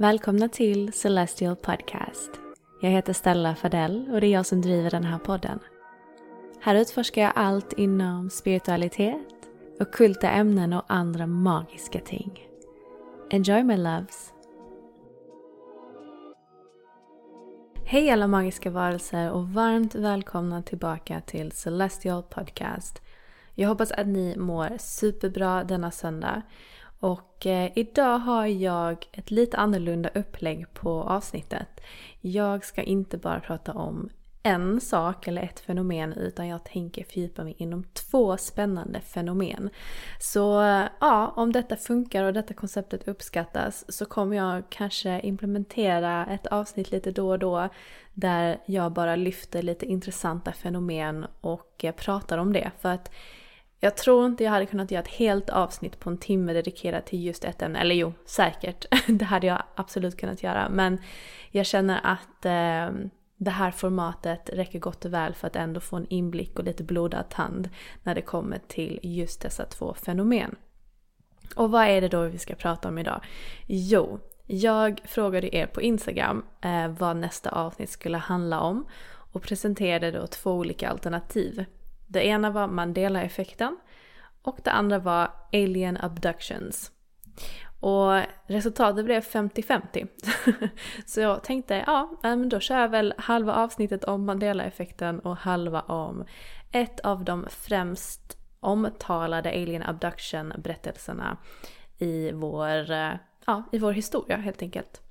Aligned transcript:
Välkomna 0.00 0.48
till 0.48 0.92
Celestial 0.92 1.56
Podcast. 1.56 2.30
Jag 2.80 2.90
heter 2.90 3.12
Stella 3.12 3.54
Fadell 3.54 4.08
och 4.12 4.20
det 4.20 4.26
är 4.26 4.32
jag 4.32 4.46
som 4.46 4.60
driver 4.60 4.90
den 4.90 5.04
här 5.04 5.18
podden. 5.18 5.58
Här 6.60 6.74
utforskar 6.74 7.22
jag 7.22 7.32
allt 7.34 7.72
inom 7.72 8.30
spiritualitet, 8.30 9.48
ockulta 9.80 10.30
ämnen 10.30 10.72
och 10.72 10.84
andra 10.86 11.26
magiska 11.26 12.00
ting. 12.00 12.48
Enjoy 13.30 13.62
my 13.62 13.76
loves! 13.76 14.32
Hej 17.84 18.10
alla 18.10 18.26
magiska 18.26 18.70
varelser 18.70 19.30
och 19.30 19.48
varmt 19.48 19.94
välkomna 19.94 20.62
tillbaka 20.62 21.20
till 21.20 21.52
Celestial 21.52 22.22
Podcast. 22.22 23.02
Jag 23.54 23.68
hoppas 23.68 23.92
att 23.92 24.06
ni 24.06 24.36
mår 24.36 24.78
superbra 24.78 25.64
denna 25.64 25.90
söndag. 25.90 26.42
Och 27.00 27.46
eh, 27.46 27.72
idag 27.74 28.18
har 28.18 28.46
jag 28.46 29.06
ett 29.12 29.30
lite 29.30 29.56
annorlunda 29.56 30.08
upplägg 30.14 30.74
på 30.74 31.02
avsnittet. 31.02 31.80
Jag 32.20 32.64
ska 32.64 32.82
inte 32.82 33.18
bara 33.18 33.40
prata 33.40 33.72
om 33.72 34.10
en 34.42 34.80
sak 34.80 35.28
eller 35.28 35.42
ett 35.42 35.60
fenomen 35.60 36.12
utan 36.12 36.48
jag 36.48 36.64
tänker 36.64 37.04
fördjupa 37.04 37.44
mig 37.44 37.54
inom 37.58 37.84
två 37.84 38.36
spännande 38.36 39.00
fenomen. 39.00 39.70
Så 40.20 40.62
eh, 40.62 40.84
ja, 41.00 41.32
om 41.36 41.52
detta 41.52 41.76
funkar 41.76 42.24
och 42.24 42.32
detta 42.32 42.54
konceptet 42.54 43.08
uppskattas 43.08 43.92
så 43.92 44.04
kommer 44.04 44.36
jag 44.36 44.62
kanske 44.68 45.20
implementera 45.20 46.26
ett 46.26 46.46
avsnitt 46.46 46.90
lite 46.90 47.10
då 47.10 47.30
och 47.30 47.38
då 47.38 47.68
där 48.14 48.60
jag 48.66 48.92
bara 48.92 49.16
lyfter 49.16 49.62
lite 49.62 49.86
intressanta 49.86 50.52
fenomen 50.52 51.26
och 51.40 51.84
eh, 51.84 51.94
pratar 51.94 52.38
om 52.38 52.52
det. 52.52 52.70
För 52.80 52.88
att 52.88 53.10
jag 53.80 53.96
tror 53.96 54.26
inte 54.26 54.44
jag 54.44 54.50
hade 54.50 54.66
kunnat 54.66 54.90
göra 54.90 55.02
ett 55.02 55.08
helt 55.08 55.50
avsnitt 55.50 56.00
på 56.00 56.10
en 56.10 56.18
timme 56.18 56.52
dedikerat 56.52 57.06
till 57.06 57.24
just 57.24 57.44
ett 57.44 57.62
ämne. 57.62 57.80
Eller 57.80 57.94
jo, 57.94 58.12
säkert. 58.24 58.84
Det 59.06 59.24
hade 59.24 59.46
jag 59.46 59.62
absolut 59.74 60.16
kunnat 60.16 60.42
göra. 60.42 60.68
Men 60.68 60.98
jag 61.50 61.66
känner 61.66 62.00
att 62.02 62.44
eh, 62.44 63.10
det 63.36 63.50
här 63.50 63.70
formatet 63.70 64.50
räcker 64.52 64.78
gott 64.78 65.04
och 65.04 65.12
väl 65.12 65.34
för 65.34 65.46
att 65.46 65.56
ändå 65.56 65.80
få 65.80 65.96
en 65.96 66.06
inblick 66.08 66.58
och 66.58 66.64
lite 66.64 66.84
blodad 66.84 67.28
tand 67.28 67.68
när 68.02 68.14
det 68.14 68.22
kommer 68.22 68.58
till 68.68 69.00
just 69.02 69.42
dessa 69.42 69.64
två 69.64 69.94
fenomen. 69.94 70.56
Och 71.56 71.70
vad 71.70 71.86
är 71.86 72.00
det 72.00 72.08
då 72.08 72.22
vi 72.22 72.38
ska 72.38 72.54
prata 72.54 72.88
om 72.88 72.98
idag? 72.98 73.20
Jo, 73.66 74.20
jag 74.46 75.00
frågade 75.04 75.56
er 75.56 75.66
på 75.66 75.82
Instagram 75.82 76.44
eh, 76.60 76.88
vad 76.88 77.16
nästa 77.16 77.50
avsnitt 77.50 77.90
skulle 77.90 78.18
handla 78.18 78.60
om 78.60 78.86
och 79.32 79.42
presenterade 79.42 80.10
då 80.10 80.26
två 80.26 80.52
olika 80.52 80.88
alternativ. 80.88 81.64
Det 82.12 82.26
ena 82.26 82.50
var 82.50 82.66
Mandela-effekten 82.66 83.78
och 84.42 84.58
det 84.64 84.70
andra 84.70 84.98
var 84.98 85.30
Alien 85.52 85.96
Abductions. 86.00 86.92
Och 87.80 88.22
resultatet 88.46 89.04
blev 89.04 89.20
50-50. 89.22 90.08
Så 91.06 91.20
jag 91.20 91.44
tänkte, 91.44 91.84
ja, 91.86 92.10
men 92.22 92.48
då 92.48 92.60
kör 92.60 92.80
jag 92.80 92.88
väl 92.88 93.14
halva 93.18 93.54
avsnittet 93.54 94.04
om 94.04 94.24
Mandela-effekten 94.24 95.20
och 95.20 95.36
halva 95.36 95.80
om 95.80 96.24
ett 96.72 97.00
av 97.00 97.24
de 97.24 97.46
främst 97.50 98.38
omtalade 98.60 99.50
Alien 99.50 99.82
Abduction-berättelserna 99.82 101.36
i 101.98 102.32
vår, 102.32 102.90
ja, 103.46 103.62
i 103.72 103.78
vår 103.78 103.92
historia 103.92 104.36
helt 104.36 104.62
enkelt. 104.62 105.02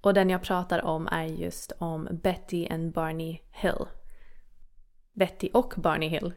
Och 0.00 0.14
den 0.14 0.30
jag 0.30 0.42
pratar 0.42 0.84
om 0.84 1.08
är 1.12 1.24
just 1.24 1.72
om 1.78 2.08
Betty 2.10 2.68
and 2.68 2.92
Barney 2.92 3.38
Hill. 3.50 3.86
Betty 5.16 5.48
och 5.52 5.74
Barney 5.76 6.08
Hill. 6.08 6.32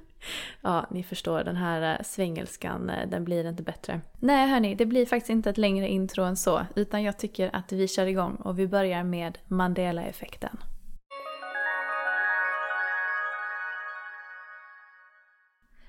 ja, 0.60 0.86
ni 0.90 1.02
förstår, 1.02 1.44
den 1.44 1.56
här 1.56 1.94
eh, 1.94 2.02
svengelskan, 2.04 2.90
eh, 2.90 3.08
den 3.08 3.24
blir 3.24 3.48
inte 3.48 3.62
bättre. 3.62 4.00
Nej 4.20 4.48
hörni, 4.48 4.74
det 4.74 4.86
blir 4.86 5.06
faktiskt 5.06 5.30
inte 5.30 5.50
ett 5.50 5.58
längre 5.58 5.88
intro 5.88 6.24
än 6.24 6.36
så, 6.36 6.66
utan 6.76 7.02
jag 7.02 7.18
tycker 7.18 7.50
att 7.52 7.72
vi 7.72 7.88
kör 7.88 8.06
igång 8.06 8.34
och 8.34 8.58
vi 8.58 8.66
börjar 8.66 9.04
med 9.04 9.38
Mandela-effekten. 9.48 10.58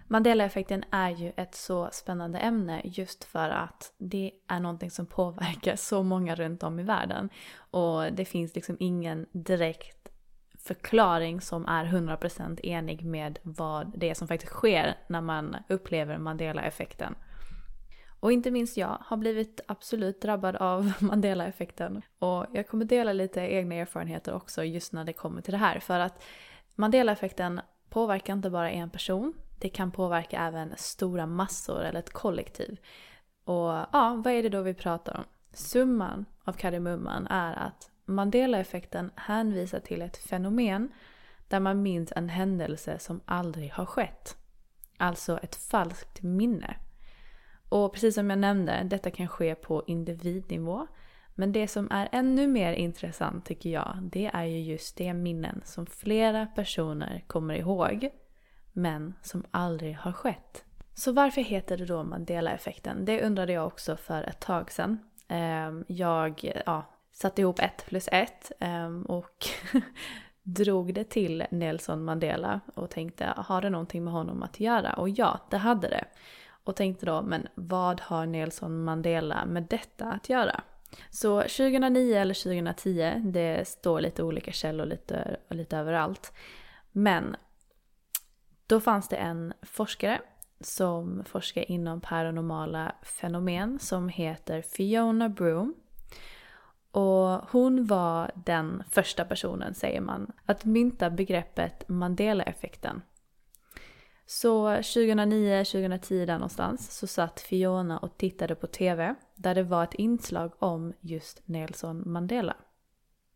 Mandela-effekten 0.08 0.84
är 0.92 1.10
ju 1.10 1.32
ett 1.36 1.56
så 1.56 1.90
spännande 1.92 2.40
ämne 2.40 2.82
just 2.84 3.24
för 3.24 3.50
att 3.50 3.94
det 3.98 4.32
är 4.48 4.60
någonting 4.60 4.92
som 4.92 5.06
påverkar 5.06 5.76
så 5.76 6.04
många 6.04 6.36
runt 6.36 6.64
om 6.64 6.80
i 6.80 6.84
världen. 6.84 7.30
Och 7.58 8.14
det 8.14 8.26
finns 8.26 8.56
liksom 8.56 8.78
ingen 8.80 9.26
direkt 9.32 10.06
förklaring 10.66 11.42
som 11.42 11.66
är 11.66 11.86
100% 11.86 12.60
enig 12.66 13.06
med 13.06 13.40
vad 13.44 13.92
det 13.96 14.10
är 14.10 14.14
som 14.14 14.28
faktiskt 14.28 14.52
sker 14.52 14.98
när 15.08 15.22
man 15.22 15.58
upplever 15.70 16.18
Mandela-effekten. 16.18 17.16
Och 18.20 18.32
inte 18.32 18.52
minst 18.52 18.78
jag 18.78 18.98
har 19.02 19.18
blivit 19.18 19.62
absolut 19.68 20.22
drabbad 20.22 20.56
av 20.56 20.94
Mandela-effekten. 21.00 22.02
Och 22.20 22.46
jag 22.54 22.68
kommer 22.68 22.86
dela 22.86 23.14
lite 23.14 23.42
egna 23.42 23.76
erfarenheter 23.76 24.34
också 24.34 24.64
just 24.64 24.94
när 24.94 25.04
det 25.04 25.14
kommer 25.14 25.42
till 25.42 25.52
det 25.52 25.58
här. 25.58 25.80
För 25.80 26.00
att 26.00 26.24
Mandela-effekten 26.76 27.62
påverkar 27.90 28.34
inte 28.34 28.50
bara 28.50 28.72
en 28.72 28.90
person, 28.90 29.34
det 29.60 29.70
kan 29.70 29.92
påverka 29.92 30.40
även 30.40 30.74
stora 30.78 31.26
massor 31.26 31.84
eller 31.84 32.00
ett 32.00 32.14
kollektiv. 32.14 32.78
Och 33.44 33.72
ja, 33.92 34.22
vad 34.26 34.34
är 34.34 34.44
det 34.44 34.50
då 34.50 34.62
vi 34.62 34.74
pratar 34.74 35.18
om? 35.18 35.24
Summan 35.54 36.26
av 36.44 36.54
kardemumman 36.54 37.28
är 37.28 37.54
att 37.54 37.90
Mandela-effekten 38.06 39.12
hänvisar 39.16 39.80
till 39.80 40.02
ett 40.02 40.18
fenomen 40.18 40.92
där 41.48 41.60
man 41.60 41.82
minns 41.82 42.14
en 42.16 42.30
händelse 42.30 43.00
som 43.00 43.22
aldrig 43.26 43.72
har 43.72 43.86
skett. 43.86 44.38
Alltså 44.98 45.40
ett 45.40 45.56
falskt 45.56 46.22
minne. 46.22 46.78
Och 47.70 47.94
precis 47.94 48.16
som 48.16 48.30
jag 48.30 48.40
nämnde, 48.40 48.82
detta 48.84 49.12
kan 49.12 49.28
ske 49.28 49.56
på 49.56 49.84
individnivå. 49.88 50.88
Men 51.36 51.52
det 51.52 51.68
som 51.68 51.92
är 51.92 52.10
ännu 52.12 52.48
mer 52.48 52.74
intressant 52.74 53.46
tycker 53.46 53.70
jag, 53.70 53.98
det 54.02 54.32
är 54.34 54.44
ju 54.44 54.60
just 54.60 54.98
de 54.98 55.14
minnen 55.14 55.62
som 55.66 55.86
flera 55.86 56.46
personer 56.46 57.24
kommer 57.28 57.54
ihåg, 57.56 58.10
men 58.74 59.14
som 59.22 59.46
aldrig 59.52 59.96
har 59.96 60.12
skett. 60.12 60.64
Så 60.94 61.12
varför 61.12 61.42
heter 61.42 61.78
det 61.78 61.86
då 61.86 62.04
Mandela-effekten? 62.04 63.06
Det 63.06 63.22
undrade 63.22 63.54
jag 63.54 63.68
också 63.68 63.98
för 63.98 64.24
ett 64.24 64.40
tag 64.40 64.72
sedan. 64.72 65.00
Ehm, 65.28 65.86
jag, 65.88 66.62
ja, 66.66 66.95
satte 67.16 67.42
ihop 67.42 67.60
ett 67.60 67.86
plus 67.86 68.10
ett 68.12 68.52
ehm, 68.60 69.04
och 69.04 69.48
drog 70.44 70.94
det 70.94 71.04
till 71.04 71.46
Nelson 71.52 72.04
Mandela 72.04 72.60
och 72.76 72.90
tänkte, 72.90 73.34
har 73.38 73.62
det 73.62 73.70
någonting 73.70 74.04
med 74.04 74.14
honom 74.14 74.44
att 74.44 74.60
göra? 74.60 74.94
Och 74.94 75.10
ja, 75.10 75.40
det 75.50 75.58
hade 75.58 75.88
det. 75.88 76.06
och 76.64 76.76
tänkte 76.76 77.06
då, 77.06 77.22
men 77.22 77.48
vad 77.56 78.02
har 78.02 78.26
Nelson 78.26 78.84
Mandela 78.84 79.46
med 79.46 79.64
detta 79.64 80.06
att 80.06 80.30
göra? 80.30 80.62
Så 81.10 81.42
2009 81.42 82.16
eller 82.18 82.34
2010, 82.34 83.22
det 83.26 83.68
står 83.68 84.02
lite 84.02 84.24
olika 84.24 84.52
källor 84.52 84.86
lite, 84.86 85.38
lite 85.50 85.78
överallt. 85.78 86.34
Men 86.92 87.36
då 88.68 88.80
fanns 88.80 89.08
det 89.08 89.16
en 89.16 89.54
forskare 89.62 90.22
som 90.60 91.24
forskar 91.26 91.72
inom 91.72 92.02
paranormala 92.02 92.96
fenomen 93.02 93.80
som 93.80 94.10
heter 94.10 94.62
Fiona 94.62 95.30
Broom. 95.30 95.74
Och 96.96 97.42
hon 97.52 97.86
var 97.86 98.32
den 98.36 98.84
första 98.92 99.26
personen, 99.26 99.74
säger 99.74 100.02
man, 100.02 100.32
att 100.46 100.66
mynta 100.66 101.10
begreppet 101.10 101.90
Mandela-effekten. 101.90 103.02
Så 104.26 104.70
2009-2010 104.70 106.26
där 106.26 106.34
någonstans 106.34 106.98
så 106.98 107.08
satt 107.08 107.40
Fiona 107.40 107.98
och 107.98 108.18
tittade 108.18 108.56
på 108.56 108.68
TV 108.68 109.16
där 109.36 109.56
det 109.56 109.64
var 109.64 109.84
ett 109.84 109.94
inslag 109.94 110.52
om 110.60 110.94
just 111.02 111.42
Nelson 111.48 112.04
Mandela. 112.06 112.56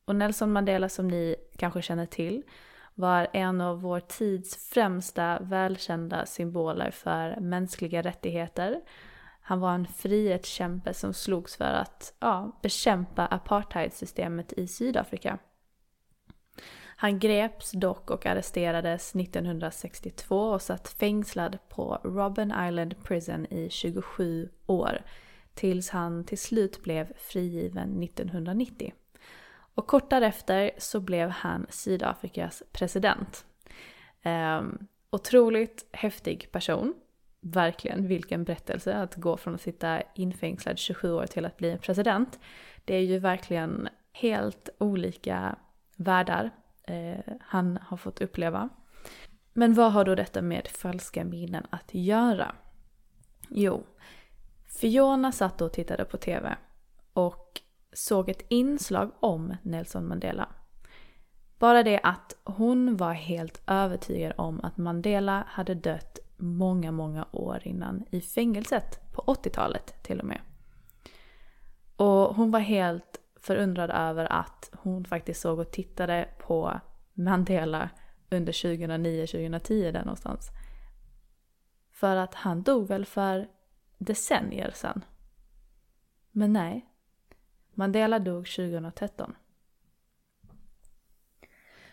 Och 0.05 0.15
Nelson 0.15 0.51
Mandela 0.51 0.89
som 0.89 1.07
ni 1.07 1.35
kanske 1.57 1.81
känner 1.81 2.05
till 2.05 2.43
var 2.95 3.27
en 3.33 3.61
av 3.61 3.81
vår 3.81 3.99
tids 3.99 4.69
främsta 4.69 5.39
välkända 5.39 6.25
symboler 6.25 6.91
för 6.91 7.39
mänskliga 7.39 8.01
rättigheter. 8.01 8.81
Han 9.49 9.59
var 9.59 9.73
en 9.73 9.87
frihetskämpe 9.87 10.93
som 10.93 11.13
slogs 11.13 11.55
för 11.55 11.73
att 11.73 12.13
ja, 12.19 12.59
bekämpa 12.61 13.25
apartheidsystemet 13.25 14.53
i 14.53 14.67
Sydafrika. 14.67 15.37
Han 16.95 17.19
greps 17.19 17.71
dock 17.71 18.11
och 18.11 18.25
arresterades 18.25 19.15
1962 19.15 20.49
och 20.49 20.61
satt 20.61 20.87
fängslad 20.87 21.57
på 21.69 21.99
Robben 22.03 22.53
Island 22.67 23.03
Prison 23.03 23.45
i 23.45 23.69
27 23.69 24.49
år 24.65 25.01
tills 25.53 25.89
han 25.89 26.23
till 26.23 26.39
slut 26.39 26.83
blev 26.83 27.13
frigiven 27.17 28.03
1990. 28.03 28.93
Och 29.75 29.87
kort 29.87 30.09
därefter 30.09 30.71
så 30.77 30.99
blev 30.99 31.29
han 31.29 31.65
Sydafrikas 31.69 32.63
president. 32.71 33.45
Um, 34.25 34.87
otroligt 35.09 35.85
häftig 35.91 36.51
person. 36.51 36.93
Verkligen, 37.41 38.07
vilken 38.07 38.43
berättelse 38.43 38.95
att 38.95 39.15
gå 39.15 39.37
från 39.37 39.55
att 39.55 39.61
sitta 39.61 40.01
infängslad 40.15 40.77
27 40.77 41.11
år 41.11 41.25
till 41.25 41.45
att 41.45 41.57
bli 41.57 41.77
president. 41.77 42.39
Det 42.85 42.95
är 42.95 43.01
ju 43.01 43.19
verkligen 43.19 43.89
helt 44.11 44.69
olika 44.77 45.55
världar 45.95 46.51
eh, 46.83 47.33
han 47.41 47.79
har 47.81 47.97
fått 47.97 48.21
uppleva. 48.21 48.69
Men 49.53 49.73
vad 49.73 49.91
har 49.91 50.05
då 50.05 50.15
detta 50.15 50.41
med 50.41 50.67
falska 50.67 51.23
minnen 51.23 51.65
att 51.69 51.93
göra? 51.93 52.55
Jo, 53.49 53.83
Fiona 54.79 55.31
satt 55.31 55.61
och 55.61 55.73
tittade 55.73 56.05
på 56.05 56.17
TV 56.17 56.55
och 57.13 57.61
såg 57.93 58.29
ett 58.29 58.45
inslag 58.49 59.11
om 59.19 59.55
Nelson 59.61 60.07
Mandela. 60.07 60.49
Bara 61.59 61.83
det 61.83 61.99
att 62.03 62.35
hon 62.43 62.97
var 62.97 63.13
helt 63.13 63.61
övertygad 63.67 64.33
om 64.37 64.59
att 64.63 64.77
Mandela 64.77 65.43
hade 65.47 65.75
dött 65.75 66.18
många, 66.39 66.91
många 66.91 67.27
år 67.31 67.61
innan 67.63 68.05
i 68.09 68.21
fängelset. 68.21 68.99
På 69.11 69.21
80-talet 69.21 70.03
till 70.03 70.19
och 70.19 70.25
med. 70.25 70.41
Och 71.95 72.35
hon 72.35 72.51
var 72.51 72.59
helt 72.59 73.19
förundrad 73.35 73.89
över 73.89 74.25
att 74.25 74.69
hon 74.73 75.05
faktiskt 75.05 75.41
såg 75.41 75.59
och 75.59 75.71
tittade 75.71 76.29
på 76.39 76.79
Mandela 77.13 77.89
under 78.29 78.53
2009-2010 78.53 79.91
där 79.91 80.01
någonstans. 80.01 80.49
För 81.91 82.15
att 82.15 82.35
han 82.35 82.63
dog 82.63 82.87
väl 82.87 83.05
för 83.05 83.47
decennier 83.97 84.71
sedan. 84.71 85.05
Men 86.31 86.53
nej, 86.53 86.85
Mandela 87.73 88.19
dog 88.19 88.47
2013. 88.47 89.35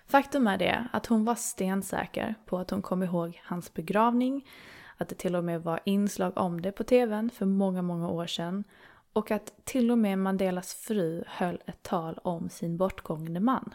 Faktum 0.07 0.47
är 0.47 0.59
det 0.59 0.89
att 0.93 1.07
hon 1.07 1.25
var 1.25 1.35
stensäker 1.35 2.35
på 2.45 2.59
att 2.59 2.71
hon 2.71 2.83
kom 2.83 3.03
ihåg 3.03 3.41
hans 3.45 3.75
begravning, 3.75 4.49
att 4.97 5.09
det 5.09 5.15
till 5.15 5.37
och 5.37 5.45
med 5.45 5.63
var 5.63 5.81
inslag 5.85 6.39
om 6.39 6.61
det 6.63 6.73
på 6.73 6.85
tvn 6.85 7.31
för 7.31 7.47
många, 7.47 7.83
många 7.83 8.09
år 8.09 8.27
sedan 8.27 8.65
och 9.13 9.31
att 9.31 9.53
till 9.65 9.91
och 9.91 9.99
med 9.99 10.19
Mandelas 10.19 10.75
fru 10.75 11.25
höll 11.27 11.63
ett 11.67 11.83
tal 11.83 12.19
om 12.23 12.49
sin 12.49 12.77
bortgångne 12.77 13.41
man. 13.41 13.75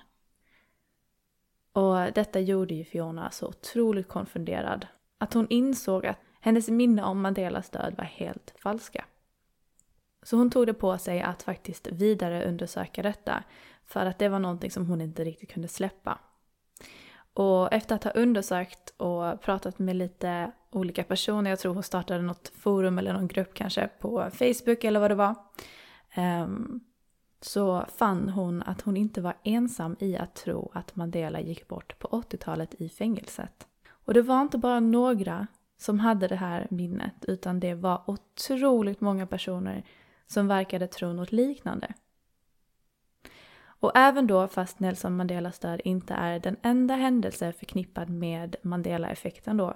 Och 1.73 2.13
detta 2.13 2.39
gjorde 2.39 2.73
ju 2.73 2.83
Fiona 2.83 3.31
så 3.31 3.47
otroligt 3.47 4.07
konfunderad 4.07 4.87
att 5.17 5.33
hon 5.33 5.47
insåg 5.49 6.05
att 6.05 6.17
hennes 6.41 6.69
minne 6.69 7.03
om 7.03 7.21
Mandelas 7.21 7.69
död 7.69 7.95
var 7.97 8.05
helt 8.05 8.53
falska. 8.57 9.05
Så 10.23 10.37
hon 10.37 10.49
tog 10.49 10.65
det 10.65 10.73
på 10.73 10.97
sig 10.97 11.21
att 11.21 11.43
faktiskt 11.43 11.87
vidare 11.87 12.45
undersöka 12.45 13.01
detta 13.01 13.43
för 13.91 14.05
att 14.05 14.19
det 14.19 14.29
var 14.29 14.39
någonting 14.39 14.71
som 14.71 14.85
hon 14.85 15.01
inte 15.01 15.23
riktigt 15.23 15.51
kunde 15.51 15.67
släppa. 15.67 16.19
Och 17.33 17.73
efter 17.73 17.95
att 17.95 18.03
ha 18.03 18.11
undersökt 18.11 18.93
och 18.97 19.41
pratat 19.41 19.79
med 19.79 19.95
lite 19.95 20.51
olika 20.69 21.03
personer, 21.03 21.49
jag 21.49 21.59
tror 21.59 21.73
hon 21.73 21.83
startade 21.83 22.21
något 22.21 22.47
forum 22.47 22.97
eller 22.97 23.13
någon 23.13 23.27
grupp 23.27 23.53
kanske 23.53 23.87
på 23.87 24.29
Facebook 24.31 24.83
eller 24.83 24.99
vad 24.99 25.11
det 25.11 25.15
var. 25.15 25.35
Ehm, 26.13 26.79
så 27.41 27.85
fann 27.97 28.29
hon 28.29 28.63
att 28.63 28.81
hon 28.81 28.97
inte 28.97 29.21
var 29.21 29.33
ensam 29.43 29.95
i 29.99 30.17
att 30.17 30.35
tro 30.35 30.71
att 30.73 30.95
Mandela 30.95 31.41
gick 31.41 31.67
bort 31.67 31.99
på 31.99 32.07
80-talet 32.07 32.73
i 32.73 32.89
fängelset. 32.89 33.67
Och 33.89 34.13
det 34.13 34.21
var 34.21 34.41
inte 34.41 34.57
bara 34.57 34.79
några 34.79 35.47
som 35.77 35.99
hade 35.99 36.27
det 36.27 36.35
här 36.35 36.67
minnet, 36.69 37.25
utan 37.27 37.59
det 37.59 37.73
var 37.73 38.03
otroligt 38.07 39.01
många 39.01 39.27
personer 39.27 39.83
som 40.27 40.47
verkade 40.47 40.87
tro 40.87 41.13
något 41.13 41.31
liknande. 41.31 41.93
Och 43.81 43.91
även 43.95 44.27
då, 44.27 44.47
fast 44.47 44.79
Nelson 44.79 45.15
Mandelas 45.15 45.59
död 45.59 45.81
inte 45.83 46.13
är 46.13 46.39
den 46.39 46.57
enda 46.61 46.95
händelse 46.95 47.53
förknippad 47.53 48.09
med 48.09 48.55
Mandela-effekten 48.61 49.57
då, 49.57 49.73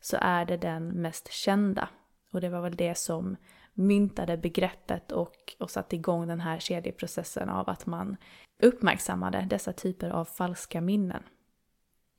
så 0.00 0.16
är 0.20 0.44
det 0.44 0.56
den 0.56 0.88
mest 0.88 1.32
kända. 1.32 1.88
Och 2.32 2.40
det 2.40 2.48
var 2.48 2.60
väl 2.60 2.76
det 2.76 2.98
som 2.98 3.36
myntade 3.74 4.36
begreppet 4.36 5.12
och, 5.12 5.54
och 5.58 5.70
satte 5.70 5.96
igång 5.96 6.28
den 6.28 6.40
här 6.40 6.58
kedjeprocessen 6.58 7.48
av 7.48 7.70
att 7.70 7.86
man 7.86 8.16
uppmärksammade 8.62 9.46
dessa 9.50 9.72
typer 9.72 10.10
av 10.10 10.24
falska 10.24 10.80
minnen. 10.80 11.22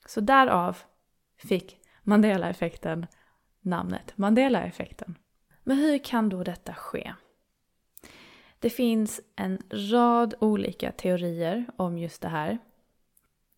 Så 0.05 0.21
därav 0.21 0.77
fick 1.37 1.79
Mandela-effekten 2.03 3.07
namnet 3.61 4.17
Mandela-effekten. 4.17 5.17
Men 5.63 5.77
hur 5.77 5.97
kan 5.97 6.29
då 6.29 6.43
detta 6.43 6.73
ske? 6.73 7.13
Det 8.65 8.69
finns 8.69 9.21
en 9.35 9.59
rad 9.69 10.33
olika 10.39 10.91
teorier 10.91 11.65
om 11.75 11.97
just 11.97 12.21
det 12.21 12.27
här. 12.27 12.57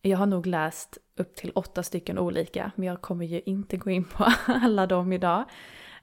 Jag 0.02 0.18
har 0.18 0.26
nog 0.26 0.46
läst 0.46 0.98
upp 1.16 1.36
till 1.36 1.52
åtta 1.54 1.82
stycken 1.82 2.18
olika, 2.18 2.72
men 2.74 2.88
jag 2.88 3.00
kommer 3.00 3.26
ju 3.26 3.40
inte 3.40 3.76
gå 3.76 3.90
in 3.90 4.04
på 4.04 4.24
alla 4.46 4.86
dem 4.86 5.12
idag. 5.12 5.44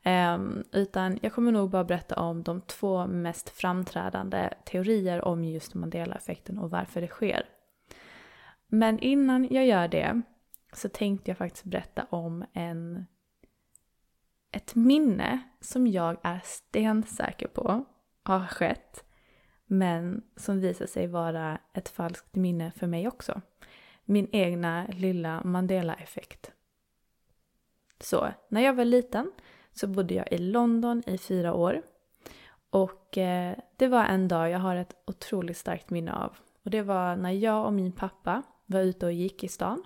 Ehm, 0.04 0.64
utan 0.72 1.20
jag 1.22 1.34
kommer 1.34 1.52
nog 1.52 1.70
bara 1.70 1.84
berätta 1.84 2.16
om 2.16 2.44
de 2.44 2.62
två 2.62 3.08
mest 3.08 3.50
framträdande 3.50 4.54
teorier 4.66 5.26
om 5.26 5.44
just 5.44 5.74
Mandela-effekten 5.74 6.58
och 6.58 6.70
varför 6.70 7.02
det 7.02 7.08
sker. 7.08 7.46
Men 8.68 9.00
innan 9.00 9.48
jag 9.52 9.66
gör 9.66 9.88
det 9.88 10.22
så 10.74 10.90
tänkte 10.90 11.32
jag 11.32 11.38
faktiskt 11.38 11.66
berätta 11.66 12.06
om 12.10 12.46
en, 12.54 13.06
ett 14.52 14.76
minne 14.76 15.40
som 15.62 15.88
jag 15.88 16.18
är 16.24 16.42
stensäker 16.44 17.48
på 17.48 17.86
har 18.26 18.48
skett 18.48 19.04
men 19.66 20.24
som 20.36 20.60
visar 20.60 20.86
sig 20.86 21.08
vara 21.08 21.60
ett 21.74 21.90
falskt 21.90 22.36
minne 22.36 22.72
för 22.76 22.88
mig 22.88 23.08
också. 23.08 23.42
Min 24.06 24.28
egna 24.32 24.88
lilla 24.88 25.44
Mandela-effekt. 25.44 26.52
Så, 28.00 28.28
när 28.50 28.62
jag 28.62 28.74
var 28.74 28.86
liten 28.86 29.32
så 29.74 29.88
bodde 29.88 30.14
jag 30.14 30.32
i 30.32 30.38
London 30.38 31.04
i 31.08 31.18
fyra 31.18 31.54
år. 31.54 31.82
Och 32.70 33.18
eh, 33.18 33.58
det 33.76 33.88
var 33.88 34.06
en 34.06 34.28
dag 34.28 34.50
jag 34.50 34.60
har 34.60 34.76
ett 34.76 34.96
otroligt 35.08 35.58
starkt 35.58 35.90
minne 35.90 36.14
av. 36.14 36.38
Och 36.64 36.72
det 36.72 36.82
var 36.82 37.16
när 37.16 37.32
jag 37.32 37.66
och 37.66 37.74
min 37.74 37.92
pappa 37.92 38.44
var 38.66 38.80
ute 38.80 39.06
och 39.06 39.14
gick 39.14 39.44
i 39.44 39.48
stan. 39.48 39.84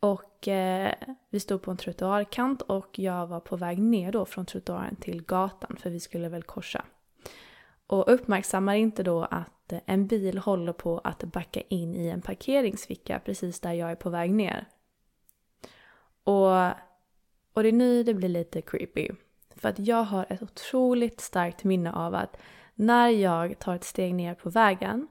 Och 0.00 0.48
eh, 0.48 0.94
vi 1.30 1.40
stod 1.40 1.62
på 1.62 1.70
en 1.70 1.76
trottoarkant 1.76 2.62
och 2.62 2.98
jag 2.98 3.26
var 3.26 3.40
på 3.40 3.56
väg 3.56 3.78
ner 3.78 4.12
då 4.12 4.24
från 4.24 4.46
trottoaren 4.46 4.96
till 4.96 5.22
gatan 5.22 5.76
för 5.76 5.90
vi 5.90 6.00
skulle 6.00 6.28
väl 6.28 6.42
korsa. 6.42 6.84
Och 7.86 8.12
uppmärksammar 8.12 8.74
inte 8.74 9.02
då 9.02 9.22
att 9.22 9.72
eh, 9.72 9.80
en 9.86 10.06
bil 10.06 10.38
håller 10.38 10.72
på 10.72 10.98
att 10.98 11.24
backa 11.24 11.60
in 11.60 11.96
i 11.96 12.08
en 12.08 12.22
parkeringsficka 12.22 13.20
precis 13.24 13.60
där 13.60 13.72
jag 13.72 13.90
är 13.90 13.96
på 13.96 14.10
väg 14.10 14.32
ner. 14.32 14.66
Och, 16.24 16.66
och 17.52 17.62
det 17.62 17.68
är 17.68 17.72
nu 17.72 18.02
det 18.02 18.14
blir 18.14 18.28
lite 18.28 18.62
creepy. 18.62 19.08
För 19.56 19.68
att 19.68 19.78
jag 19.78 20.02
har 20.02 20.26
ett 20.28 20.42
otroligt 20.42 21.20
starkt 21.20 21.64
minne 21.64 21.92
av 21.92 22.14
att 22.14 22.36
när 22.74 23.08
jag 23.08 23.58
tar 23.58 23.74
ett 23.74 23.84
steg 23.84 24.14
ner 24.14 24.34
på 24.34 24.50
vägen 24.50 25.08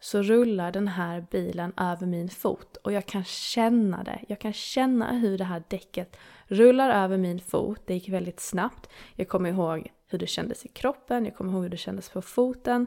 så 0.00 0.22
rullar 0.22 0.72
den 0.72 0.88
här 0.88 1.26
bilen 1.30 1.72
över 1.76 2.06
min 2.06 2.28
fot 2.28 2.76
och 2.76 2.92
jag 2.92 3.06
kan 3.06 3.24
känna 3.24 4.02
det. 4.04 4.24
Jag 4.28 4.38
kan 4.38 4.52
känna 4.52 5.12
hur 5.12 5.38
det 5.38 5.44
här 5.44 5.62
däcket 5.68 6.16
rullar 6.46 6.90
över 7.04 7.18
min 7.18 7.40
fot. 7.40 7.80
Det 7.86 7.94
gick 7.94 8.08
väldigt 8.08 8.40
snabbt. 8.40 8.90
Jag 9.14 9.28
kommer 9.28 9.50
ihåg 9.50 9.92
hur 10.06 10.18
det 10.18 10.26
kändes 10.26 10.64
i 10.64 10.68
kroppen, 10.68 11.24
jag 11.24 11.36
kommer 11.36 11.52
ihåg 11.52 11.62
hur 11.62 11.70
det 11.70 11.76
kändes 11.76 12.08
på 12.08 12.22
foten. 12.22 12.86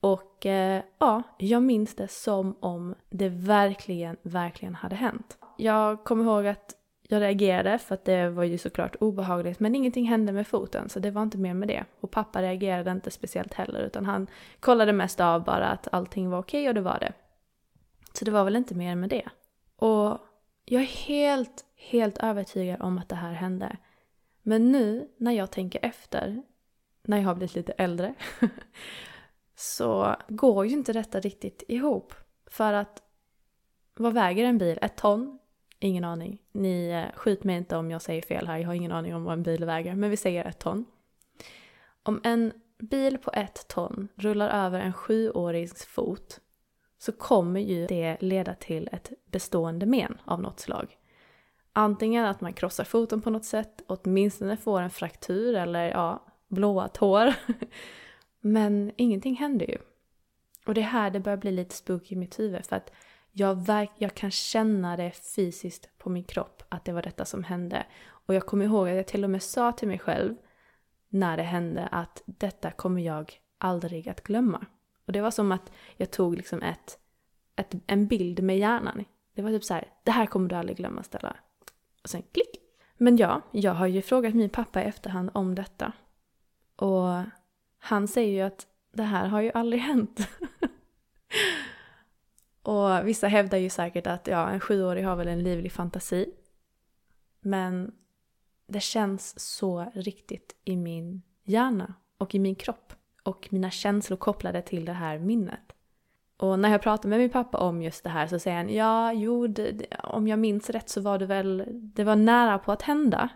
Och 0.00 0.46
eh, 0.46 0.82
ja, 0.98 1.22
jag 1.38 1.62
minns 1.62 1.94
det 1.94 2.08
som 2.08 2.56
om 2.60 2.94
det 3.10 3.28
verkligen, 3.28 4.16
verkligen 4.22 4.74
hade 4.74 4.96
hänt. 4.96 5.38
Jag 5.56 6.04
kommer 6.04 6.24
ihåg 6.24 6.46
att 6.46 6.74
jag 7.10 7.22
reagerade 7.22 7.78
för 7.78 7.94
att 7.94 8.04
det 8.04 8.30
var 8.30 8.44
ju 8.44 8.58
såklart 8.58 8.96
obehagligt 9.00 9.60
men 9.60 9.74
ingenting 9.74 10.08
hände 10.08 10.32
med 10.32 10.46
foten 10.46 10.88
så 10.88 11.00
det 11.00 11.10
var 11.10 11.22
inte 11.22 11.38
mer 11.38 11.54
med 11.54 11.68
det. 11.68 11.84
Och 12.00 12.10
pappa 12.10 12.42
reagerade 12.42 12.90
inte 12.90 13.10
speciellt 13.10 13.54
heller 13.54 13.80
utan 13.80 14.06
han 14.06 14.26
kollade 14.60 14.92
mest 14.92 15.20
av 15.20 15.44
bara 15.44 15.68
att 15.68 15.88
allting 15.92 16.30
var 16.30 16.38
okej 16.38 16.68
och 16.68 16.74
det 16.74 16.80
var 16.80 16.98
det. 16.98 17.12
Så 18.12 18.24
det 18.24 18.30
var 18.30 18.44
väl 18.44 18.56
inte 18.56 18.74
mer 18.74 18.94
med 18.94 19.10
det. 19.10 19.28
Och 19.76 20.18
jag 20.64 20.82
är 20.82 20.86
helt, 20.86 21.64
helt 21.76 22.18
övertygad 22.18 22.82
om 22.82 22.98
att 22.98 23.08
det 23.08 23.16
här 23.16 23.32
hände. 23.32 23.76
Men 24.42 24.72
nu 24.72 25.08
när 25.16 25.32
jag 25.32 25.50
tänker 25.50 25.84
efter, 25.84 26.42
när 27.02 27.18
jag 27.18 27.24
har 27.24 27.34
blivit 27.34 27.54
lite 27.54 27.72
äldre, 27.72 28.14
så 29.54 30.16
går 30.28 30.66
ju 30.66 30.72
inte 30.72 30.92
detta 30.92 31.20
riktigt 31.20 31.62
ihop. 31.68 32.14
För 32.46 32.72
att 32.72 33.02
vad 33.94 34.12
väger 34.12 34.44
en 34.44 34.58
bil? 34.58 34.78
Ett 34.82 34.96
ton? 34.96 35.38
Ingen 35.80 36.04
aning. 36.04 36.38
Ni 36.52 36.88
eh, 36.88 37.18
skjut 37.18 37.44
mig 37.44 37.56
inte 37.56 37.76
om 37.76 37.90
jag 37.90 38.02
säger 38.02 38.22
fel 38.22 38.46
här, 38.46 38.58
jag 38.58 38.66
har 38.66 38.74
ingen 38.74 38.92
aning 38.92 39.14
om 39.14 39.24
vad 39.24 39.32
en 39.32 39.42
bil 39.42 39.64
väger, 39.64 39.94
men 39.94 40.10
vi 40.10 40.16
säger 40.16 40.44
ett 40.44 40.58
ton. 40.58 40.84
Om 42.02 42.20
en 42.24 42.52
bil 42.78 43.18
på 43.18 43.30
ett 43.34 43.68
ton 43.68 44.08
rullar 44.14 44.66
över 44.66 44.80
en 44.80 44.92
sjuårings 44.92 45.84
fot 45.84 46.40
så 46.98 47.12
kommer 47.12 47.60
ju 47.60 47.86
det 47.86 48.16
leda 48.20 48.54
till 48.54 48.88
ett 48.92 49.12
bestående 49.26 49.86
men 49.86 50.18
av 50.24 50.42
något 50.42 50.60
slag. 50.60 50.96
Antingen 51.72 52.24
att 52.24 52.40
man 52.40 52.52
krossar 52.52 52.84
foten 52.84 53.20
på 53.20 53.30
något 53.30 53.44
sätt, 53.44 53.82
åtminstone 53.86 54.56
får 54.56 54.80
en 54.80 54.90
fraktur 54.90 55.54
eller 55.54 55.90
ja, 55.90 56.26
blåa 56.48 56.88
tår. 56.88 57.34
Men 58.40 58.92
ingenting 58.96 59.36
händer 59.36 59.66
ju. 59.66 59.78
Och 60.66 60.74
det 60.74 60.80
är 60.80 60.84
här 60.84 61.10
det 61.10 61.20
börjar 61.20 61.36
bli 61.36 61.50
lite 61.50 61.74
spooky 61.74 62.14
i 62.14 62.18
mitt 62.18 62.38
huvud 62.38 62.66
för 62.66 62.76
att 62.76 62.92
jag, 63.32 63.66
verk, 63.66 63.90
jag 63.98 64.14
kan 64.14 64.30
känna 64.30 64.96
det 64.96 65.10
fysiskt 65.10 65.98
på 65.98 66.10
min 66.10 66.24
kropp 66.24 66.62
att 66.68 66.84
det 66.84 66.92
var 66.92 67.02
detta 67.02 67.24
som 67.24 67.44
hände. 67.44 67.86
Och 68.08 68.34
jag 68.34 68.46
kommer 68.46 68.64
ihåg 68.64 68.88
att 68.88 68.96
jag 68.96 69.06
till 69.06 69.24
och 69.24 69.30
med 69.30 69.42
sa 69.42 69.72
till 69.72 69.88
mig 69.88 69.98
själv 69.98 70.34
när 71.08 71.36
det 71.36 71.42
hände 71.42 71.86
att 71.86 72.22
detta 72.26 72.70
kommer 72.70 73.02
jag 73.02 73.32
aldrig 73.58 74.08
att 74.08 74.22
glömma. 74.22 74.66
Och 75.06 75.12
det 75.12 75.20
var 75.20 75.30
som 75.30 75.52
att 75.52 75.72
jag 75.96 76.10
tog 76.10 76.36
liksom 76.36 76.62
ett, 76.62 76.98
ett, 77.56 77.74
en 77.86 78.06
bild 78.06 78.42
med 78.42 78.58
hjärnan. 78.58 79.04
Det 79.34 79.42
var 79.42 79.50
typ 79.50 79.64
så 79.64 79.74
här, 79.74 79.88
det 80.02 80.10
här 80.10 80.26
kommer 80.26 80.48
du 80.48 80.54
aldrig 80.54 80.76
glömma 80.76 81.02
Stella. 81.02 81.36
Och 82.02 82.10
sen 82.10 82.22
klick! 82.32 82.50
Men 82.96 83.16
ja, 83.16 83.42
jag 83.50 83.74
har 83.74 83.86
ju 83.86 84.02
frågat 84.02 84.34
min 84.34 84.50
pappa 84.50 84.82
i 84.82 84.84
efterhand 84.84 85.30
om 85.34 85.54
detta. 85.54 85.92
Och 86.76 87.22
han 87.78 88.08
säger 88.08 88.32
ju 88.32 88.40
att 88.40 88.66
det 88.92 89.02
här 89.02 89.26
har 89.26 89.40
ju 89.40 89.50
aldrig 89.54 89.82
hänt. 89.82 90.20
Och 92.68 93.08
vissa 93.08 93.28
hävdar 93.28 93.58
ju 93.58 93.70
säkert 93.70 94.06
att 94.06 94.26
ja, 94.26 94.48
en 94.48 94.60
sjuårig 94.60 95.04
har 95.04 95.16
väl 95.16 95.28
en 95.28 95.42
livlig 95.42 95.72
fantasi. 95.72 96.34
Men 97.40 97.92
det 98.66 98.80
känns 98.80 99.40
så 99.58 99.92
riktigt 99.94 100.56
i 100.64 100.76
min 100.76 101.22
hjärna 101.44 101.94
och 102.18 102.34
i 102.34 102.38
min 102.38 102.54
kropp. 102.54 102.92
Och 103.22 103.48
mina 103.50 103.70
känslor 103.70 104.16
kopplade 104.16 104.62
till 104.62 104.84
det 104.84 104.92
här 104.92 105.18
minnet. 105.18 105.72
Och 106.36 106.58
när 106.58 106.70
jag 106.70 106.82
pratar 106.82 107.08
med 107.08 107.18
min 107.18 107.30
pappa 107.30 107.58
om 107.58 107.82
just 107.82 108.04
det 108.04 108.10
här 108.10 108.26
så 108.26 108.38
säger 108.38 108.56
han 108.56 108.74
ja, 108.74 109.12
jo, 109.12 109.46
det, 109.46 109.72
det, 109.72 109.86
om 110.02 110.28
jag 110.28 110.38
minns 110.38 110.70
rätt 110.70 110.88
så 110.88 111.00
var 111.00 111.18
det 111.18 111.26
väl, 111.26 111.64
det 111.68 112.04
var 112.04 112.16
nära 112.16 112.58
på 112.58 112.72
att 112.72 112.82
hända. 112.82 113.28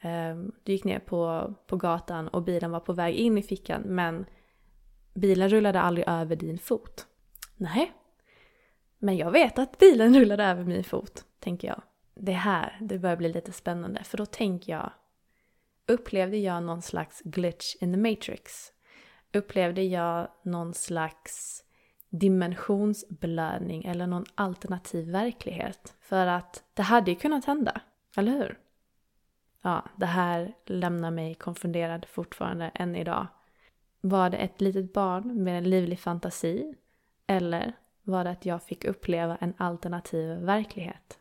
Ehm, 0.00 0.52
du 0.62 0.72
gick 0.72 0.84
ner 0.84 0.98
på, 0.98 1.54
på 1.66 1.76
gatan 1.76 2.28
och 2.28 2.42
bilen 2.42 2.70
var 2.70 2.80
på 2.80 2.92
väg 2.92 3.14
in 3.14 3.38
i 3.38 3.42
fickan 3.42 3.82
men 3.82 4.26
bilen 5.14 5.48
rullade 5.48 5.80
aldrig 5.80 6.08
över 6.08 6.36
din 6.36 6.58
fot. 6.58 7.06
Nej, 7.56 7.92
men 8.98 9.16
jag 9.16 9.30
vet 9.30 9.58
att 9.58 9.78
bilen 9.78 10.14
rullade 10.14 10.44
över 10.44 10.64
min 10.64 10.84
fot, 10.84 11.24
tänker 11.40 11.68
jag. 11.68 11.82
Det 12.14 12.32
här, 12.32 12.78
det 12.80 12.98
börjar 12.98 13.16
bli 13.16 13.32
lite 13.32 13.52
spännande 13.52 14.04
för 14.04 14.18
då 14.18 14.26
tänker 14.26 14.72
jag 14.72 14.92
Upplevde 15.90 16.36
jag 16.36 16.62
någon 16.62 16.82
slags 16.82 17.22
glitch 17.24 17.76
in 17.80 17.92
the 17.92 18.10
matrix? 18.10 18.72
Upplevde 19.32 19.82
jag 19.82 20.28
någon 20.42 20.74
slags 20.74 21.64
dimensionsblödning 22.10 23.84
eller 23.84 24.06
någon 24.06 24.24
alternativ 24.34 25.10
verklighet? 25.10 25.94
För 26.00 26.26
att 26.26 26.64
det 26.74 26.82
hade 26.82 27.10
ju 27.10 27.16
kunnat 27.16 27.44
hända, 27.44 27.80
eller 28.16 28.32
hur? 28.32 28.58
Ja, 29.62 29.84
det 29.96 30.06
här 30.06 30.54
lämnar 30.66 31.10
mig 31.10 31.34
konfunderad 31.34 32.06
fortfarande 32.08 32.70
än 32.74 32.96
idag. 32.96 33.26
Var 34.00 34.30
det 34.30 34.36
ett 34.36 34.60
litet 34.60 34.92
barn 34.92 35.44
med 35.44 35.58
en 35.58 35.70
livlig 35.70 36.00
fantasi? 36.00 36.74
Eller 37.26 37.72
var 38.08 38.24
det 38.24 38.30
att 38.30 38.46
jag 38.46 38.62
fick 38.62 38.84
uppleva 38.84 39.36
en 39.36 39.54
alternativ 39.56 40.38
verklighet. 40.38 41.18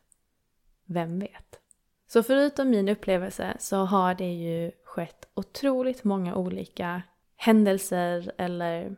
Vem 0.85 1.19
vet? 1.19 1.59
Så 2.07 2.23
förutom 2.23 2.69
min 2.69 2.89
upplevelse 2.89 3.57
så 3.59 3.77
har 3.77 4.15
det 4.15 4.33
ju 4.33 4.71
skett 4.85 5.27
otroligt 5.33 6.03
många 6.03 6.35
olika 6.35 7.01
händelser 7.35 8.31
eller 8.37 8.95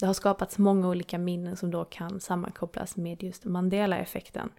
det 0.00 0.06
har 0.06 0.14
skapats 0.14 0.58
många 0.58 0.88
olika 0.88 1.18
minnen 1.18 1.56
som 1.56 1.70
då 1.70 1.84
kan 1.84 2.20
sammankopplas 2.20 2.96
med 2.96 3.22
just 3.22 3.44
Mandela-effekten. 3.44 4.50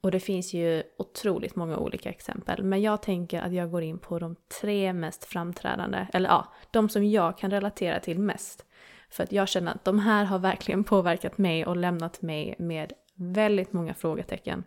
Och 0.00 0.10
det 0.10 0.20
finns 0.20 0.54
ju 0.54 0.82
otroligt 0.98 1.56
många 1.56 1.78
olika 1.78 2.10
exempel, 2.10 2.62
men 2.62 2.82
jag 2.82 3.02
tänker 3.02 3.40
att 3.42 3.52
jag 3.52 3.70
går 3.70 3.82
in 3.82 3.98
på 3.98 4.18
de 4.18 4.36
tre 4.60 4.92
mest 4.92 5.24
framträdande, 5.24 6.06
eller 6.12 6.28
ja, 6.28 6.52
de 6.70 6.88
som 6.88 7.04
jag 7.04 7.38
kan 7.38 7.50
relatera 7.50 8.00
till 8.00 8.18
mest. 8.18 8.64
För 9.10 9.24
att 9.24 9.32
jag 9.32 9.48
känner 9.48 9.72
att 9.74 9.84
de 9.84 9.98
här 9.98 10.24
har 10.24 10.38
verkligen 10.38 10.84
påverkat 10.84 11.38
mig 11.38 11.66
och 11.66 11.76
lämnat 11.76 12.22
mig 12.22 12.54
med 12.58 12.92
väldigt 13.14 13.72
många 13.72 13.94
frågetecken. 13.94 14.64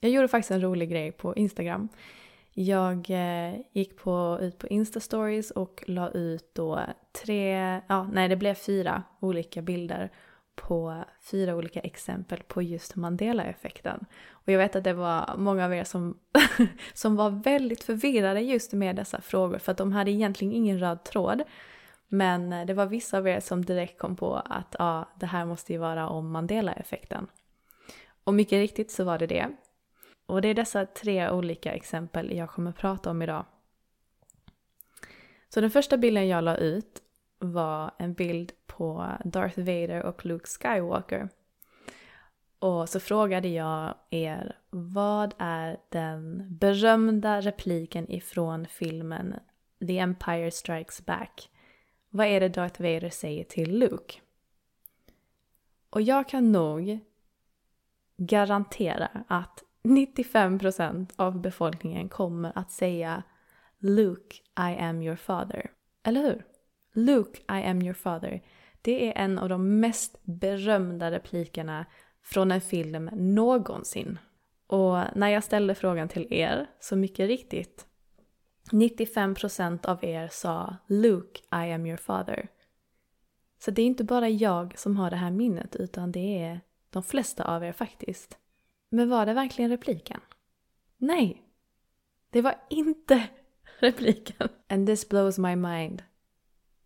Jag 0.00 0.10
gjorde 0.10 0.28
faktiskt 0.28 0.50
en 0.50 0.60
rolig 0.60 0.90
grej 0.90 1.12
på 1.12 1.36
Instagram. 1.36 1.88
Jag 2.52 3.10
eh, 3.10 3.54
gick 3.72 3.96
på, 3.96 4.38
ut 4.40 4.58
på 4.58 4.66
Insta-stories 4.66 5.50
och 5.50 5.84
la 5.86 6.10
ut 6.10 6.54
då 6.54 6.80
tre, 7.24 7.80
ja 7.88 8.08
nej 8.12 8.28
det 8.28 8.36
blev 8.36 8.54
fyra 8.54 9.02
olika 9.20 9.62
bilder 9.62 10.10
på 10.54 11.04
fyra 11.30 11.56
olika 11.56 11.80
exempel 11.80 12.42
på 12.48 12.62
just 12.62 12.96
Mandela-effekten. 12.96 14.06
Och 14.30 14.52
jag 14.52 14.58
vet 14.58 14.76
att 14.76 14.84
det 14.84 14.92
var 14.92 15.34
många 15.36 15.64
av 15.64 15.74
er 15.74 15.84
som, 15.84 16.18
som 16.94 17.16
var 17.16 17.30
väldigt 17.30 17.82
förvirrade 17.84 18.40
just 18.40 18.72
med 18.72 18.96
dessa 18.96 19.20
frågor 19.20 19.58
för 19.58 19.72
att 19.72 19.78
de 19.78 19.92
hade 19.92 20.10
egentligen 20.10 20.54
ingen 20.54 20.78
röd 20.78 21.04
tråd. 21.04 21.42
Men 22.08 22.52
eh, 22.52 22.66
det 22.66 22.74
var 22.74 22.86
vissa 22.86 23.18
av 23.18 23.28
er 23.28 23.40
som 23.40 23.64
direkt 23.64 23.98
kom 23.98 24.16
på 24.16 24.34
att 24.34 24.76
ja, 24.78 25.08
det 25.20 25.26
här 25.26 25.44
måste 25.44 25.72
ju 25.72 25.78
vara 25.78 26.08
om 26.08 26.30
Mandela-effekten. 26.30 27.26
Och 28.24 28.34
mycket 28.34 28.56
riktigt 28.56 28.90
så 28.90 29.04
var 29.04 29.18
det 29.18 29.26
det. 29.26 29.48
Och 30.26 30.42
det 30.42 30.48
är 30.48 30.54
dessa 30.54 30.86
tre 30.86 31.30
olika 31.30 31.72
exempel 31.72 32.36
jag 32.36 32.50
kommer 32.50 32.72
prata 32.72 33.10
om 33.10 33.22
idag. 33.22 33.44
Så 35.48 35.60
den 35.60 35.70
första 35.70 35.96
bilden 35.96 36.28
jag 36.28 36.44
la 36.44 36.56
ut 36.56 37.02
var 37.38 37.90
en 37.98 38.14
bild 38.14 38.52
på 38.66 39.12
Darth 39.24 39.58
Vader 39.58 40.02
och 40.02 40.26
Luke 40.26 40.46
Skywalker. 40.46 41.28
Och 42.58 42.88
så 42.88 43.00
frågade 43.00 43.48
jag 43.48 43.94
er, 44.10 44.58
vad 44.70 45.34
är 45.38 45.76
den 45.88 46.46
berömda 46.58 47.40
repliken 47.40 48.10
ifrån 48.10 48.66
filmen 48.66 49.34
The 49.86 49.98
Empire 49.98 50.50
Strikes 50.50 51.06
Back? 51.06 51.50
Vad 52.16 52.26
är 52.26 52.40
det 52.40 52.48
Darth 52.48 52.82
Vader 52.82 53.10
säger 53.10 53.44
till 53.44 53.78
Luke? 53.78 54.20
Och 55.90 56.02
jag 56.02 56.28
kan 56.28 56.52
nog 56.52 56.98
garantera 58.16 59.08
att 59.28 59.62
95% 59.82 61.12
av 61.16 61.40
befolkningen 61.40 62.08
kommer 62.08 62.52
att 62.58 62.70
säga 62.70 63.22
Luke, 63.78 64.36
I 64.58 64.78
am 64.78 65.02
your 65.02 65.16
father. 65.16 65.70
Eller 66.02 66.22
hur? 66.22 66.44
Luke, 66.92 67.40
I 67.40 67.64
am 67.64 67.82
your 67.82 67.94
father. 67.94 68.42
Det 68.82 69.08
är 69.08 69.22
en 69.24 69.38
av 69.38 69.48
de 69.48 69.80
mest 69.80 70.18
berömda 70.22 71.10
replikerna 71.10 71.86
från 72.22 72.50
en 72.50 72.60
film 72.60 73.10
någonsin. 73.12 74.18
Och 74.66 74.98
när 75.14 75.28
jag 75.28 75.44
ställde 75.44 75.74
frågan 75.74 76.08
till 76.08 76.26
er, 76.30 76.66
så 76.80 76.96
mycket 76.96 77.28
riktigt, 77.28 77.86
95% 78.70 79.86
av 79.86 80.04
er 80.04 80.28
sa 80.28 80.76
Luke, 80.86 81.40
I 81.40 81.72
am 81.72 81.86
your 81.86 81.96
father. 81.96 82.48
Så 83.58 83.70
det 83.70 83.82
är 83.82 83.86
inte 83.86 84.04
bara 84.04 84.28
jag 84.28 84.78
som 84.78 84.96
har 84.96 85.10
det 85.10 85.16
här 85.16 85.30
minnet 85.30 85.76
utan 85.76 86.12
det 86.12 86.42
är 86.42 86.60
de 86.90 87.02
flesta 87.02 87.44
av 87.44 87.64
er 87.64 87.72
faktiskt. 87.72 88.38
Men 88.88 89.08
var 89.08 89.26
det 89.26 89.34
verkligen 89.34 89.70
repliken? 89.70 90.20
Nej! 90.96 91.42
Det 92.30 92.42
var 92.42 92.54
inte 92.70 93.28
repliken. 93.78 94.48
And 94.68 94.86
this 94.86 95.08
blows 95.08 95.38
my 95.38 95.56
mind. 95.56 96.02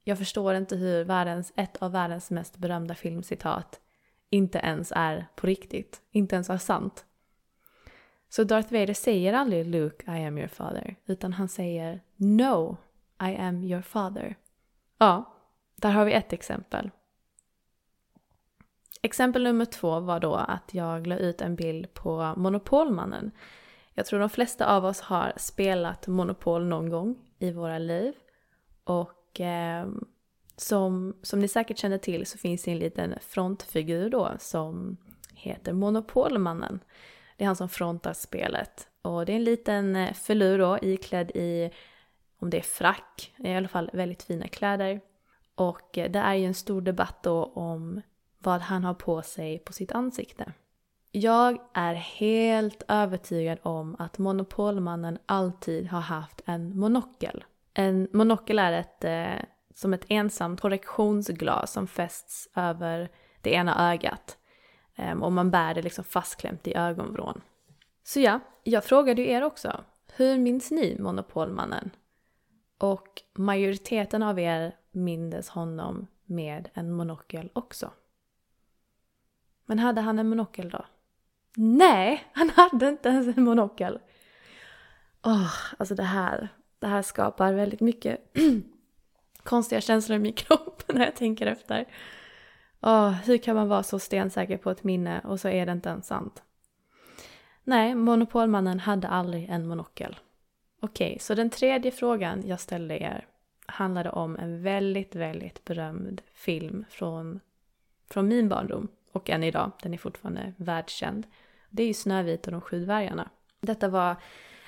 Jag 0.05 0.19
förstår 0.19 0.55
inte 0.55 0.77
hur 0.77 1.05
världens, 1.05 1.53
ett 1.57 1.77
av 1.77 1.93
världens 1.93 2.31
mest 2.31 2.57
berömda 2.57 2.95
filmcitat 2.95 3.81
inte 4.31 4.59
ens 4.59 4.93
är 4.97 5.27
på 5.37 5.47
riktigt, 5.47 6.03
inte 6.11 6.35
ens 6.35 6.51
är 6.51 6.59
sant. 6.59 7.05
Så 8.31 8.45
Darth 8.45 8.73
Vader 8.73 8.95
säger 8.95 9.33
aldrig 9.33 9.67
Luke, 9.67 10.17
I 10.17 10.25
am 10.25 10.39
your 10.39 10.49
father, 10.49 10.97
utan 11.07 11.33
han 11.33 11.49
säger 11.49 12.01
No, 12.17 12.77
I 13.23 13.37
am 13.37 13.65
your 13.65 13.83
father. 13.83 14.37
Ja, 14.99 15.35
där 15.77 15.91
har 15.91 16.05
vi 16.05 16.13
ett 16.13 16.33
exempel. 16.33 16.91
Exempel 19.03 19.43
nummer 19.43 19.65
två 19.65 20.01
var 20.01 20.21
då 20.21 20.35
att 20.35 20.75
jag 20.75 21.07
la 21.07 21.17
ut 21.17 21.41
en 21.41 21.57
bild 21.57 21.95
på 21.95 22.35
Monopolmannen. 22.37 23.31
Jag 23.95 24.07
tror 24.07 24.21
de 24.21 24.31
flesta 24.31 24.67
av 24.67 24.85
oss 24.85 25.01
har 25.01 25.33
spelat 25.37 26.07
Monopol 26.07 26.67
någon 26.67 26.91
gång 26.91 27.19
i 27.39 27.53
våra 27.53 27.79
liv. 27.79 28.15
Och 28.85 29.41
eh, 29.41 29.89
som, 30.57 31.17
som 31.23 31.41
ni 31.41 31.49
säkert 31.49 31.79
känner 31.79 31.99
till 31.99 32.27
så 32.27 32.39
finns 32.39 32.63
det 32.63 32.71
en 32.71 32.79
liten 32.79 33.15
frontfigur 33.21 34.11
då 34.11 34.31
som 34.39 34.97
heter 35.35 35.73
Monopolmannen. 35.73 36.81
Det 37.41 37.45
är 37.45 37.47
han 37.47 37.57
som 37.57 37.69
frontar 37.69 38.13
spelet. 38.13 38.89
Och 39.03 39.27
det 39.27 39.33
är 39.33 39.37
en 39.37 39.45
liten 39.45 39.97
eh, 39.97 40.13
filur 40.13 40.59
då 40.59 40.79
iklädd 40.83 41.31
i, 41.31 41.71
om 42.39 42.51
det 42.51 42.59
är 42.59 42.63
frack, 42.63 43.35
i 43.37 43.55
alla 43.55 43.69
fall 43.69 43.91
väldigt 43.93 44.23
fina 44.23 44.49
kläder. 44.49 45.01
Och 45.55 45.99
eh, 45.99 46.11
det 46.11 46.19
är 46.19 46.35
ju 46.35 46.45
en 46.45 46.55
stor 46.55 46.81
debatt 46.81 47.23
då 47.23 47.45
om 47.45 48.01
vad 48.39 48.61
han 48.61 48.85
har 48.85 48.95
på 48.95 49.23
sig 49.23 49.59
på 49.59 49.73
sitt 49.73 49.93
ansikte. 49.93 50.53
Jag 51.13 51.59
är 51.75 51.95
helt 51.95 52.83
övertygad 52.89 53.59
om 53.63 53.97
att 53.99 54.19
Monopolmannen 54.19 55.19
alltid 55.27 55.89
har 55.89 56.01
haft 56.01 56.41
en 56.47 56.79
monokel. 56.79 57.45
En 57.75 58.09
monokel 58.13 58.59
är 58.59 58.73
ett, 58.73 59.05
eh, 59.05 59.45
som 59.75 59.95
ett 59.95 60.05
ensamt 60.09 60.61
korrektionsglas 60.61 61.73
som 61.73 61.87
fästs 61.87 62.49
över 62.55 63.09
det 63.41 63.51
ena 63.51 63.93
ögat. 63.93 64.37
Ehm, 65.01 65.23
och 65.23 65.33
man 65.33 65.51
bär 65.51 65.75
det 65.75 65.83
liksom 65.83 66.05
fastklämt 66.05 66.67
i 66.67 66.75
ögonvrån. 66.75 67.41
Så 68.03 68.21
ja, 68.21 68.41
jag 68.65 68.85
frågade 68.85 69.23
ju 69.23 69.31
er 69.31 69.43
också. 69.43 69.85
Hur 70.17 70.39
minns 70.39 70.71
ni 70.71 70.97
Monopolmannen? 71.01 71.91
Och 72.79 73.23
majoriteten 73.35 74.23
av 74.23 74.39
er 74.39 74.77
mindes 74.91 75.49
honom 75.49 76.07
med 76.25 76.69
en 76.75 76.93
monokel 76.93 77.51
också. 77.53 77.91
Men 79.67 79.79
hade 79.79 80.01
han 80.01 80.19
en 80.19 80.29
monokel 80.29 80.71
då? 80.71 80.85
Nej, 81.57 82.25
han 82.33 82.51
hade 82.51 82.89
inte 82.89 83.09
ens 83.09 83.37
en 83.37 83.45
monokel. 83.45 83.99
Åh, 85.23 85.33
oh, 85.33 85.55
alltså 85.79 85.95
det 85.95 86.03
här, 86.03 86.49
det 86.79 86.87
här 86.87 87.03
skapar 87.03 87.53
väldigt 87.53 87.81
mycket 87.81 88.35
konstiga 89.43 89.81
känslor 89.81 90.17
i 90.17 90.19
min 90.19 90.33
kropp 90.35 90.83
när 90.87 91.05
jag 91.05 91.17
tänker 91.17 91.47
efter. 91.47 91.87
Åh, 92.83 93.09
oh, 93.09 93.11
hur 93.11 93.39
kan 93.39 93.57
man 93.57 93.69
vara 93.69 93.83
så 93.83 93.99
stensäker 93.99 94.57
på 94.57 94.71
ett 94.71 94.85
minne 94.85 95.21
och 95.21 95.41
så 95.41 95.49
är 95.49 95.67
det 95.67 95.73
inte 95.73 95.89
ens 95.89 96.07
sant? 96.07 96.43
Nej, 97.65 97.95
Monopolmannen 97.95 98.81
hade 98.81 99.09
aldrig 99.09 99.49
en 99.49 99.67
monokel. 99.67 100.19
Okej, 100.81 101.19
så 101.21 101.35
den 101.35 101.51
tredje 101.51 101.91
frågan 101.91 102.43
jag 102.47 102.61
ställde 102.61 102.99
er 102.99 103.27
handlade 103.67 104.11
om 104.11 104.37
en 104.37 104.63
väldigt, 104.63 105.15
väldigt 105.15 105.65
berömd 105.65 106.23
film 106.33 106.85
från, 106.91 107.41
från 108.11 108.29
min 108.29 108.49
barndom 108.49 108.89
och 109.13 109.31
än 109.31 109.45
idag. 109.45 109.71
Den 109.83 109.95
är 109.95 109.99
fortfarande 109.99 110.53
världskänd. 110.57 111.27
Det 111.71 111.83
är 111.83 111.87
ju 111.87 111.95
Snövit 111.95 112.47
och 112.47 112.53
de 112.53 112.61
sju 112.61 112.85
dvärgarna. 112.85 113.31
Detta 113.61 113.89
var 113.89 114.17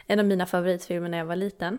en 0.06 0.18
av 0.18 0.26
mina 0.26 0.46
favoritfilmer 0.46 1.08
när 1.08 1.18
jag 1.18 1.24
var 1.24 1.36
liten. 1.36 1.78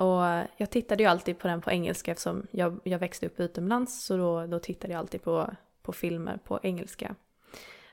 Och 0.00 0.46
jag 0.56 0.70
tittade 0.70 1.02
ju 1.02 1.08
alltid 1.08 1.38
på 1.38 1.48
den 1.48 1.60
på 1.60 1.70
engelska 1.70 2.10
eftersom 2.10 2.46
jag, 2.50 2.80
jag 2.84 2.98
växte 2.98 3.26
upp 3.26 3.40
utomlands 3.40 4.04
så 4.04 4.16
då, 4.16 4.46
då 4.46 4.58
tittade 4.58 4.92
jag 4.92 5.00
alltid 5.00 5.22
på, 5.22 5.50
på 5.82 5.92
filmer 5.92 6.38
på 6.44 6.60
engelska. 6.62 7.14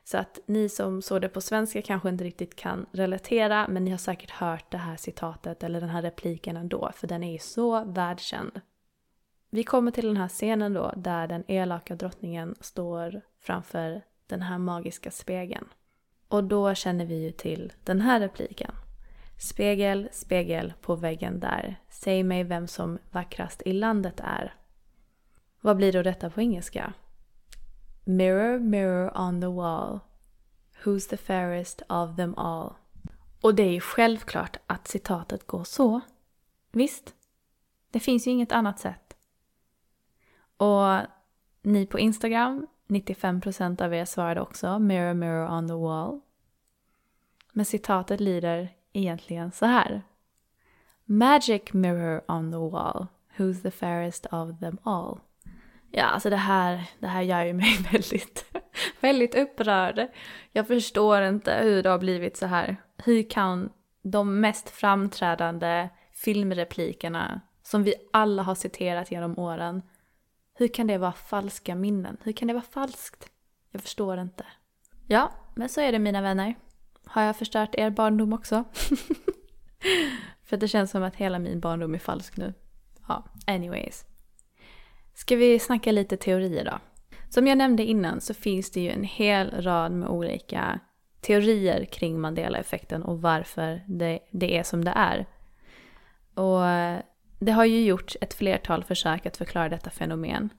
Så 0.04 0.18
att 0.18 0.40
ni 0.46 0.70
som 0.70 1.02
såg 1.02 1.22
det 1.22 1.30
på 1.30 1.42
svenska 1.42 1.82
kanske 1.82 2.10
inte 2.10 2.24
riktigt 2.24 2.56
kan 2.56 2.86
relatera 2.92 3.68
men 3.68 3.86
ni 3.86 3.92
har 3.92 3.98
säkert 3.98 4.32
hört 4.32 4.72
det 4.72 4.78
här 4.78 4.98
citatet 4.98 5.64
eller 5.64 5.82
den 5.82 5.90
här 5.90 6.02
repliken 6.02 6.58
ändå 6.58 6.92
för 6.96 7.08
den 7.08 7.24
är 7.24 7.32
ju 7.32 7.40
så 7.40 7.84
världskänd. 7.84 8.62
Vi 9.50 9.64
kommer 9.64 9.92
till 9.92 10.08
den 10.08 10.18
här 10.18 10.30
scenen 10.30 10.74
då 10.74 10.94
där 10.96 11.28
den 11.28 11.44
elaka 11.48 11.96
drottningen 11.96 12.56
står 12.60 13.22
framför 13.40 14.02
den 14.28 14.42
här 14.42 14.58
magiska 14.58 15.12
spegeln. 15.12 15.68
Och 16.28 16.44
då 16.44 16.74
känner 16.74 17.06
vi 17.06 17.24
ju 17.24 17.32
till 17.32 17.74
den 17.84 18.02
här 18.02 18.20
repliken. 18.20 18.72
Spegel, 19.38 20.10
spegel 20.12 20.74
på 20.82 20.96
väggen 20.96 21.40
där. 21.40 21.80
Säg 21.90 22.24
mig 22.24 22.44
vem 22.44 22.68
som 22.68 23.00
vackrast 23.12 23.62
i 23.66 23.74
landet 23.74 24.20
är. 24.24 24.56
Vad 25.62 25.78
blir 25.78 25.94
då 25.94 26.04
detta 26.04 26.30
på 26.30 26.42
engelska? 26.42 26.94
Mirror, 28.04 28.60
mirror 28.60 29.18
on 29.18 29.42
the 29.42 29.48
wall. 29.48 30.00
Who's 30.84 31.10
the 31.10 31.18
fairest 31.18 31.82
of 31.90 32.16
them 32.16 32.38
all? 32.38 32.74
Och 33.42 33.56
det 33.56 33.64
är 33.64 33.72
ju 33.72 33.80
självklart 33.80 34.58
att 34.68 34.88
citatet 34.88 35.48
går 35.48 35.64
så. 35.64 36.02
Visst? 36.72 37.14
Det 37.92 38.00
finns 38.00 38.28
ju 38.28 38.32
inget 38.32 38.52
annat 38.52 38.80
sätt. 38.80 39.18
Och 40.58 40.98
ni 41.62 41.86
på 41.86 42.00
Instagram, 42.00 42.68
95% 42.88 43.82
av 43.82 43.94
er 43.94 44.06
svarade 44.06 44.42
också 44.42 44.80
Mirror, 44.80 45.14
mirror 45.14 45.58
on 45.58 45.68
the 45.68 45.74
wall. 45.74 46.20
Men 47.52 47.66
citatet 47.66 48.20
lyder 48.20 48.77
egentligen 48.94 49.52
så 49.52 49.66
här. 49.66 50.02
Magic 51.06 51.74
mirror 51.74 52.22
on 52.28 52.52
the 52.52 52.58
wall, 52.58 53.08
who's 53.38 53.62
the 53.62 53.72
fairest 53.72 54.26
of 54.26 54.60
them 54.60 54.78
all? 54.84 55.20
Ja, 55.92 56.04
alltså 56.04 56.30
det 56.30 56.36
här, 56.36 56.90
det 57.00 57.08
här 57.08 57.22
gör 57.22 57.46
ju 57.46 57.54
mig 57.54 57.78
väldigt, 57.92 58.46
väldigt 59.00 59.36
upprörd. 59.36 60.08
Jag 60.52 60.68
förstår 60.68 61.22
inte 61.22 61.54
hur 61.54 61.84
det 61.84 61.90
har 61.90 62.00
blivit 62.00 62.38
så 62.38 62.46
här. 62.46 62.76
Hur 62.98 63.30
kan 63.30 63.70
de 64.02 64.40
mest 64.40 64.70
framträdande 64.70 65.90
filmreplikerna 66.14 67.42
som 67.64 67.84
vi 67.84 67.94
alla 68.14 68.44
har 68.44 68.56
citerat 68.56 69.12
genom 69.12 69.40
åren, 69.40 69.82
hur 70.54 70.68
kan 70.68 70.88
det 70.88 70.98
vara 70.98 71.12
falska 71.12 71.76
minnen? 71.76 72.18
Hur 72.24 72.32
kan 72.32 72.48
det 72.48 72.54
vara 72.54 72.64
falskt? 72.64 73.30
Jag 73.72 73.82
förstår 73.82 74.20
inte. 74.20 74.46
Ja, 75.08 75.32
men 75.56 75.70
så 75.70 75.82
är 75.82 75.92
det 75.92 76.00
mina 76.00 76.22
vänner. 76.22 76.56
Har 77.10 77.24
jag 77.24 77.36
förstört 77.36 77.76
er 77.76 77.90
barndom 77.90 78.34
också? 78.34 78.64
För 80.44 80.58
det 80.58 80.68
känns 80.68 80.92
som 80.92 81.04
att 81.04 81.16
hela 81.16 81.40
min 81.40 81.60
barndom 81.60 81.94
är 81.94 82.00
falsk 82.00 82.38
nu. 82.38 82.54
Ja, 83.08 83.24
anyways. 83.48 84.06
Ska 85.14 85.36
vi 85.36 85.60
snacka 85.60 85.92
lite 85.92 86.18
teorier 86.18 86.66
då? 86.66 86.80
Som 87.30 87.48
jag 87.48 87.58
nämnde 87.58 87.84
innan 87.84 88.22
så 88.22 88.34
finns 88.34 88.72
det 88.72 88.82
ju 88.82 88.90
en 88.90 89.04
hel 89.04 89.62
rad 89.62 89.92
med 89.92 90.10
olika 90.10 90.80
teorier 91.22 91.86
kring 91.86 92.20
Mandela-effekten 92.20 93.04
och 93.04 93.22
varför 93.22 93.82
det, 93.88 94.20
det 94.32 94.58
är 94.58 94.64
som 94.64 94.86
det 94.86 94.94
är. 94.96 95.26
Och 96.34 96.66
eh, 96.68 97.00
det 97.40 97.52
har 97.52 97.66
ju 97.66 97.86
gjorts 97.86 98.18
ett 98.22 98.34
flertal 98.34 98.84
försök 98.84 99.26
att 99.26 99.38
förklara 99.38 99.70
detta 99.70 99.90
fenomen. 99.90 100.50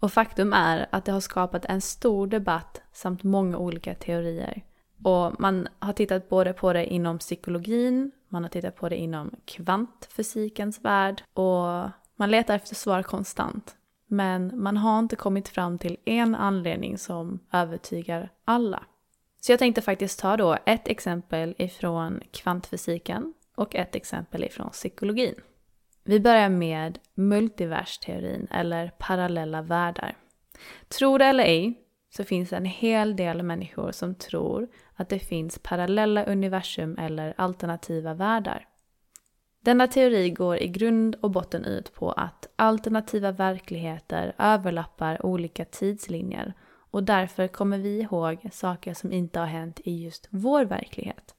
Och 0.00 0.12
faktum 0.12 0.52
är 0.52 0.86
att 0.90 1.04
det 1.04 1.12
har 1.12 1.20
skapat 1.20 1.64
en 1.64 1.80
stor 1.80 2.26
debatt 2.26 2.82
samt 2.92 3.22
många 3.22 3.58
olika 3.58 3.94
teorier. 3.94 4.62
Och 5.02 5.40
man 5.40 5.68
har 5.78 5.92
tittat 5.92 6.28
både 6.28 6.52
på 6.52 6.72
det 6.72 6.86
inom 6.86 7.18
psykologin, 7.18 8.10
man 8.28 8.42
har 8.42 8.50
tittat 8.50 8.76
på 8.76 8.88
det 8.88 8.96
inom 8.96 9.30
kvantfysikens 9.44 10.84
värld 10.84 11.22
och 11.32 11.90
man 12.16 12.30
letar 12.30 12.54
efter 12.54 12.74
svar 12.74 13.02
konstant. 13.02 13.76
Men 14.06 14.62
man 14.62 14.76
har 14.76 14.98
inte 14.98 15.16
kommit 15.16 15.48
fram 15.48 15.78
till 15.78 15.96
en 16.04 16.34
anledning 16.34 16.98
som 16.98 17.40
övertygar 17.52 18.28
alla. 18.44 18.82
Så 19.40 19.52
jag 19.52 19.58
tänkte 19.58 19.82
faktiskt 19.82 20.20
ta 20.20 20.36
då 20.36 20.58
ett 20.66 20.88
exempel 20.88 21.54
ifrån 21.58 22.20
kvantfysiken 22.30 23.34
och 23.54 23.74
ett 23.74 23.94
exempel 23.94 24.44
ifrån 24.44 24.70
psykologin. 24.70 25.34
Vi 26.04 26.20
börjar 26.20 26.48
med 26.48 26.98
multiversteorin 27.14 28.48
eller 28.50 28.92
parallella 28.98 29.62
världar. 29.62 30.16
Tro 30.88 31.18
det 31.18 31.24
eller 31.24 31.44
ej 31.44 31.87
så 32.10 32.24
finns 32.24 32.50
det 32.50 32.56
en 32.56 32.64
hel 32.64 33.16
del 33.16 33.42
människor 33.42 33.92
som 33.92 34.14
tror 34.14 34.68
att 34.94 35.08
det 35.08 35.18
finns 35.18 35.58
parallella 35.58 36.24
universum 36.24 36.98
eller 36.98 37.34
alternativa 37.36 38.14
världar. 38.14 38.68
Denna 39.60 39.86
teori 39.86 40.30
går 40.30 40.56
i 40.56 40.68
grund 40.68 41.14
och 41.20 41.30
botten 41.30 41.64
ut 41.64 41.94
på 41.94 42.12
att 42.12 42.48
alternativa 42.56 43.32
verkligheter 43.32 44.34
överlappar 44.38 45.26
olika 45.26 45.64
tidslinjer 45.64 46.54
och 46.90 47.04
därför 47.04 47.48
kommer 47.48 47.78
vi 47.78 48.00
ihåg 48.00 48.48
saker 48.52 48.94
som 48.94 49.12
inte 49.12 49.40
har 49.40 49.46
hänt 49.46 49.80
i 49.84 50.04
just 50.04 50.28
vår 50.30 50.64
verklighet. 50.64 51.34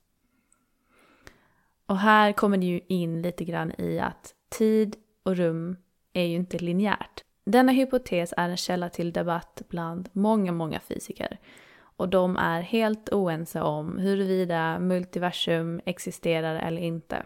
Och 1.86 1.98
här 1.98 2.32
kommer 2.32 2.58
det 2.58 2.66
ju 2.66 2.82
in 2.88 3.22
lite 3.22 3.46
grann 3.46 3.72
i 3.78 4.00
att 4.00 4.34
tid 4.50 4.96
och 5.24 5.36
rum 5.38 5.78
är 6.14 6.24
ju 6.24 6.36
inte 6.36 6.58
linjärt. 6.58 7.24
Denna 7.46 7.72
hypotes 7.72 8.34
är 8.38 8.50
en 8.50 8.58
källa 8.58 8.90
till 8.90 9.14
debatt 9.14 9.62
bland 9.70 10.10
många, 10.14 10.52
många 10.52 10.80
fysiker. 10.80 11.40
Och 11.82 12.10
de 12.10 12.38
är 12.38 12.62
helt 12.62 13.10
oense 13.10 13.62
om 13.62 13.98
huruvida 13.98 14.80
multiversum 14.80 15.82
existerar 15.86 16.56
eller 16.56 16.82
inte. 16.82 17.24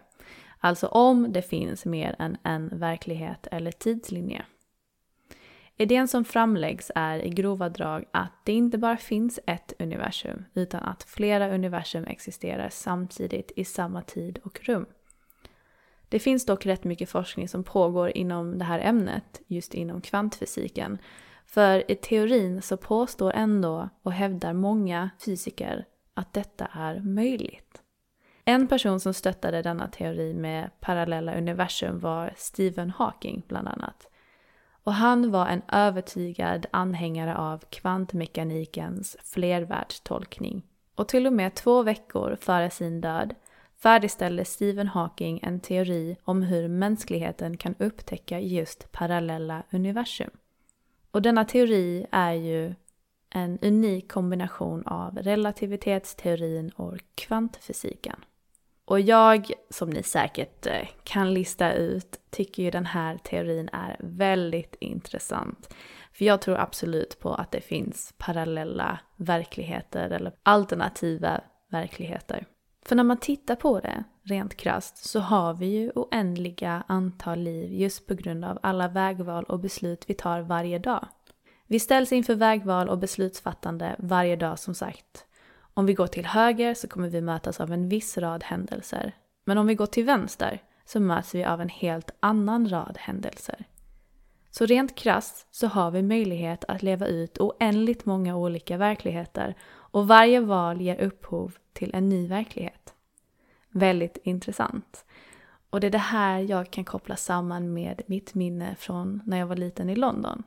Alltså 0.59 0.87
om 0.87 1.31
det 1.31 1.41
finns 1.41 1.85
mer 1.85 2.15
än 2.19 2.37
en 2.43 2.79
verklighet 2.79 3.47
eller 3.51 3.71
tidslinje. 3.71 4.45
Idén 5.77 6.07
som 6.07 6.25
framläggs 6.25 6.91
är 6.95 7.19
i 7.19 7.29
grova 7.29 7.69
drag 7.69 8.05
att 8.11 8.31
det 8.43 8.53
inte 8.53 8.77
bara 8.77 8.97
finns 8.97 9.39
ett 9.47 9.73
universum, 9.79 10.45
utan 10.53 10.83
att 10.83 11.03
flera 11.03 11.53
universum 11.53 12.05
existerar 12.05 12.69
samtidigt 12.69 13.51
i 13.55 13.65
samma 13.65 14.01
tid 14.01 14.39
och 14.43 14.59
rum. 14.63 14.85
Det 16.13 16.19
finns 16.19 16.45
dock 16.45 16.65
rätt 16.65 16.83
mycket 16.83 17.09
forskning 17.09 17.47
som 17.47 17.63
pågår 17.63 18.17
inom 18.17 18.57
det 18.57 18.65
här 18.65 18.79
ämnet, 18.79 19.41
just 19.47 19.73
inom 19.73 20.01
kvantfysiken. 20.01 20.97
För 21.45 21.91
i 21.91 21.95
teorin 21.95 22.61
så 22.61 22.77
påstår 22.77 23.31
ändå 23.31 23.89
och 24.03 24.11
hävdar 24.11 24.53
många 24.53 25.09
fysiker 25.25 25.85
att 26.13 26.33
detta 26.33 26.67
är 26.73 26.99
möjligt. 26.99 27.81
En 28.45 28.67
person 28.67 28.99
som 28.99 29.13
stöttade 29.13 29.61
denna 29.61 29.87
teori 29.87 30.33
med 30.33 30.69
parallella 30.79 31.35
universum 31.35 31.99
var 31.99 32.33
Stephen 32.37 32.89
Hawking 32.89 33.43
bland 33.47 33.67
annat. 33.67 34.07
Och 34.83 34.93
han 34.93 35.31
var 35.31 35.47
en 35.47 35.61
övertygad 35.71 36.65
anhängare 36.71 37.37
av 37.37 37.57
kvantmekanikens 37.69 39.17
flervärldstolkning. 39.23 40.63
Och 40.95 41.07
till 41.07 41.27
och 41.27 41.33
med 41.33 41.55
två 41.55 41.83
veckor 41.83 42.37
före 42.41 42.69
sin 42.69 43.01
död 43.01 43.35
färdigställde 43.83 44.45
Stephen 44.45 44.87
Hawking 44.87 45.39
en 45.43 45.59
teori 45.59 46.17
om 46.23 46.41
hur 46.41 46.67
mänskligheten 46.67 47.57
kan 47.57 47.75
upptäcka 47.79 48.39
just 48.39 48.91
parallella 48.91 49.63
universum. 49.71 50.29
Och 51.11 51.21
denna 51.21 51.45
teori 51.45 52.05
är 52.11 52.33
ju 52.33 52.75
en 53.29 53.59
unik 53.61 54.11
kombination 54.11 54.87
av 54.87 55.17
relativitetsteorin 55.17 56.69
och 56.69 56.97
kvantfysiken. 57.15 58.25
Och 58.85 58.99
jag, 58.99 59.51
som 59.69 59.89
ni 59.89 60.03
säkert 60.03 60.65
eh, 60.65 60.87
kan 61.03 61.33
lista 61.33 61.73
ut, 61.73 62.19
tycker 62.29 62.63
ju 62.63 62.71
den 62.71 62.85
här 62.85 63.17
teorin 63.17 63.69
är 63.73 63.97
väldigt 63.99 64.75
intressant. 64.79 65.73
För 66.13 66.25
jag 66.25 66.41
tror 66.41 66.57
absolut 66.57 67.19
på 67.19 67.33
att 67.33 67.51
det 67.51 67.61
finns 67.61 68.13
parallella 68.17 68.99
verkligheter 69.17 70.09
eller 70.09 70.33
alternativa 70.43 71.41
verkligheter. 71.69 72.45
För 72.85 72.95
när 72.95 73.03
man 73.03 73.17
tittar 73.17 73.55
på 73.55 73.79
det 73.79 74.03
rent 74.23 74.55
krast 74.57 74.97
så 74.97 75.19
har 75.19 75.53
vi 75.53 75.65
ju 75.65 75.91
oändliga 75.95 76.83
antal 76.87 77.39
liv 77.39 77.73
just 77.73 78.07
på 78.07 78.13
grund 78.13 78.45
av 78.45 78.59
alla 78.63 78.87
vägval 78.87 79.43
och 79.43 79.59
beslut 79.59 80.03
vi 80.07 80.13
tar 80.13 80.41
varje 80.41 80.79
dag. 80.79 81.07
Vi 81.67 81.79
ställs 81.79 82.11
inför 82.11 82.35
vägval 82.35 82.89
och 82.89 82.97
beslutsfattande 82.97 83.95
varje 83.99 84.35
dag 84.35 84.59
som 84.59 84.75
sagt. 84.75 85.25
Om 85.73 85.85
vi 85.85 85.93
går 85.93 86.07
till 86.07 86.25
höger 86.25 86.73
så 86.73 86.87
kommer 86.87 87.09
vi 87.09 87.21
mötas 87.21 87.59
av 87.59 87.71
en 87.71 87.89
viss 87.89 88.17
rad 88.17 88.43
händelser. 88.43 89.15
Men 89.45 89.57
om 89.57 89.67
vi 89.67 89.75
går 89.75 89.85
till 89.85 90.05
vänster 90.05 90.61
så 90.85 90.99
möts 90.99 91.35
vi 91.35 91.43
av 91.43 91.61
en 91.61 91.69
helt 91.69 92.11
annan 92.19 92.69
rad 92.69 92.97
händelser. 92.99 93.65
Så 94.51 94.65
rent 94.65 94.95
krasst 94.95 95.47
så 95.51 95.67
har 95.67 95.91
vi 95.91 96.01
möjlighet 96.01 96.63
att 96.67 96.83
leva 96.83 97.07
ut 97.07 97.39
oändligt 97.39 98.05
många 98.05 98.35
olika 98.35 98.77
verkligheter 98.77 99.55
och 99.93 100.07
varje 100.07 100.39
val 100.39 100.81
ger 100.81 101.01
upphov 101.01 101.57
till 101.73 101.91
en 101.93 102.09
ny 102.09 102.27
verklighet. 102.27 102.93
Väldigt 103.69 104.17
intressant. 104.23 105.05
Och 105.69 105.79
det 105.79 105.87
är 105.87 105.91
det 105.91 105.97
här 105.97 106.39
jag 106.39 106.71
kan 106.71 106.85
koppla 106.85 107.15
samman 107.15 107.73
med 107.73 108.01
mitt 108.05 108.33
minne 108.33 108.75
från 108.75 109.21
när 109.25 109.37
jag 109.37 109.47
var 109.47 109.55
liten 109.55 109.89
i 109.89 109.95
London. 109.95 110.43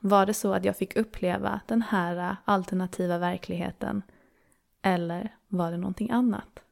Var 0.00 0.26
det 0.26 0.34
så 0.34 0.52
att 0.52 0.64
jag 0.64 0.76
fick 0.76 0.96
uppleva 0.96 1.60
den 1.66 1.82
här 1.82 2.36
alternativa 2.44 3.18
verkligheten 3.18 4.02
eller 4.82 5.34
var 5.48 5.70
det 5.70 5.76
någonting 5.76 6.10
annat? 6.10 6.62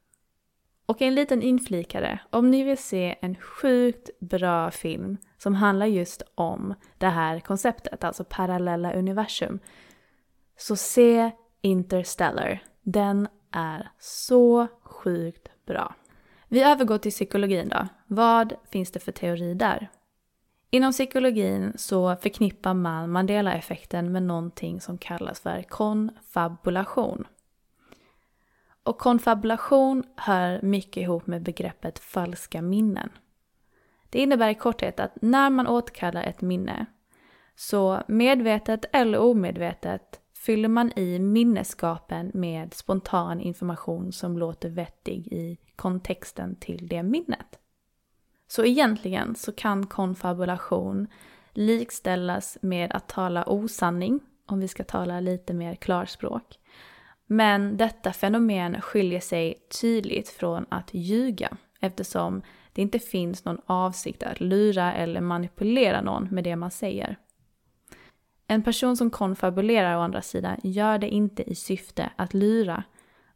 Och 0.85 1.01
en 1.01 1.15
liten 1.15 1.41
inflikare, 1.41 2.19
om 2.29 2.51
ni 2.51 2.63
vill 2.63 2.77
se 2.77 3.15
en 3.21 3.35
sjukt 3.35 4.09
bra 4.19 4.71
film 4.71 5.17
som 5.37 5.55
handlar 5.55 5.85
just 5.85 6.21
om 6.35 6.73
det 6.97 7.09
här 7.09 7.39
konceptet, 7.39 8.03
alltså 8.03 8.23
parallella 8.29 8.93
universum, 8.93 9.59
så 10.57 10.75
se 10.75 11.31
Interstellar. 11.61 12.63
Den 12.81 13.27
är 13.51 13.91
så 13.99 14.67
sjukt 14.83 15.65
bra. 15.65 15.95
Vi 16.47 16.63
övergår 16.63 16.97
till 16.97 17.11
psykologin 17.11 17.69
då. 17.69 17.87
Vad 18.07 18.53
finns 18.71 18.91
det 18.91 18.99
för 18.99 19.11
teori 19.11 19.53
där? 19.53 19.89
Inom 20.69 20.91
psykologin 20.91 21.73
så 21.75 22.15
förknippar 22.15 22.73
man 22.73 23.11
Mandela-effekten 23.11 24.11
med 24.11 24.23
någonting 24.23 24.81
som 24.81 24.97
kallas 24.97 25.39
för 25.39 25.63
konfabulation. 25.63 27.27
Och 28.83 28.97
konfabulation 28.97 30.03
hör 30.15 30.61
mycket 30.61 30.97
ihop 30.97 31.27
med 31.27 31.41
begreppet 31.41 31.99
falska 31.99 32.61
minnen. 32.61 33.09
Det 34.09 34.19
innebär 34.19 34.49
i 34.49 34.55
korthet 34.55 34.99
att 34.99 35.21
när 35.21 35.49
man 35.49 35.67
återkallar 35.67 36.23
ett 36.23 36.41
minne, 36.41 36.85
så 37.55 38.03
medvetet 38.07 38.85
eller 38.91 39.19
omedvetet 39.19 40.18
fyller 40.39 40.69
man 40.69 40.91
i 40.95 41.19
minnesskapen 41.19 42.31
med 42.33 42.73
spontan 42.73 43.41
information 43.41 44.11
som 44.11 44.37
låter 44.37 44.69
vettig 44.69 45.27
i 45.27 45.57
kontexten 45.75 46.55
till 46.55 46.87
det 46.87 47.03
minnet. 47.03 47.59
Så 48.47 48.65
egentligen 48.65 49.35
så 49.35 49.51
kan 49.51 49.87
konfabulation 49.87 51.07
likställas 51.53 52.57
med 52.61 52.91
att 52.91 53.07
tala 53.07 53.43
osanning, 53.47 54.19
om 54.45 54.59
vi 54.59 54.67
ska 54.67 54.83
tala 54.83 55.19
lite 55.19 55.53
mer 55.53 55.75
klarspråk. 55.75 56.59
Men 57.25 57.77
detta 57.77 58.13
fenomen 58.13 58.81
skiljer 58.81 59.19
sig 59.19 59.67
tydligt 59.81 60.29
från 60.29 60.65
att 60.69 60.89
ljuga 60.93 61.57
eftersom 61.79 62.41
det 62.73 62.81
inte 62.81 62.99
finns 62.99 63.45
någon 63.45 63.61
avsikt 63.65 64.23
att 64.23 64.39
lura 64.39 64.93
eller 64.93 65.21
manipulera 65.21 66.01
någon 66.01 66.27
med 66.31 66.43
det 66.43 66.55
man 66.55 66.71
säger. 66.71 67.17
En 68.51 68.63
person 68.63 68.97
som 68.97 69.09
konfabulerar 69.09 69.97
å 69.97 70.01
andra 70.01 70.21
sidan 70.21 70.57
gör 70.63 70.97
det 70.97 71.09
inte 71.09 71.51
i 71.51 71.55
syfte 71.55 72.09
att 72.15 72.33
lyra 72.33 72.83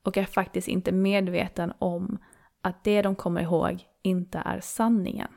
och 0.04 0.18
är 0.18 0.26
faktiskt 0.26 0.68
inte 0.68 0.92
medveten 0.92 1.74
om 1.80 2.18
att 2.62 2.84
det 2.84 3.02
de 3.02 3.16
kommer 3.16 3.42
ihåg 3.42 3.84
inte 4.02 4.42
är 4.46 4.60
sanningen. 4.60 5.28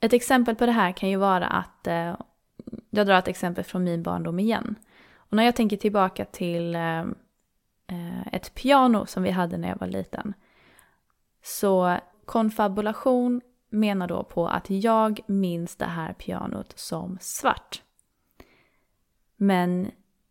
Ett 0.00 0.12
exempel 0.12 0.56
på 0.56 0.66
det 0.66 0.72
här 0.72 0.92
kan 0.92 1.08
ju 1.08 1.16
vara 1.16 1.46
att, 1.46 1.86
eh, 1.86 2.16
jag 2.90 3.06
drar 3.06 3.18
ett 3.18 3.28
exempel 3.28 3.64
från 3.64 3.84
min 3.84 4.02
barndom 4.02 4.38
igen. 4.38 4.74
Och 5.14 5.36
när 5.36 5.44
jag 5.44 5.56
tänker 5.56 5.76
tillbaka 5.76 6.24
till 6.24 6.74
eh, 6.74 7.00
eh 7.86 8.26
ett 8.32 8.54
piano 8.54 9.06
som 9.06 9.22
vi 9.22 9.30
hade 9.30 9.56
när 9.56 9.68
jag 9.68 9.78
var 9.78 9.86
liten. 9.86 10.34
Så 11.42 11.98
konfabulation 12.24 13.40
menar 13.70 14.08
då 14.08 14.24
på 14.24 14.48
att 14.48 14.70
jag 14.70 15.20
minns 15.26 15.76
det 15.76 15.86
här 15.86 16.12
pianot 16.12 16.78
som 16.78 17.18
svart. 17.20 17.82
Men 19.42 19.90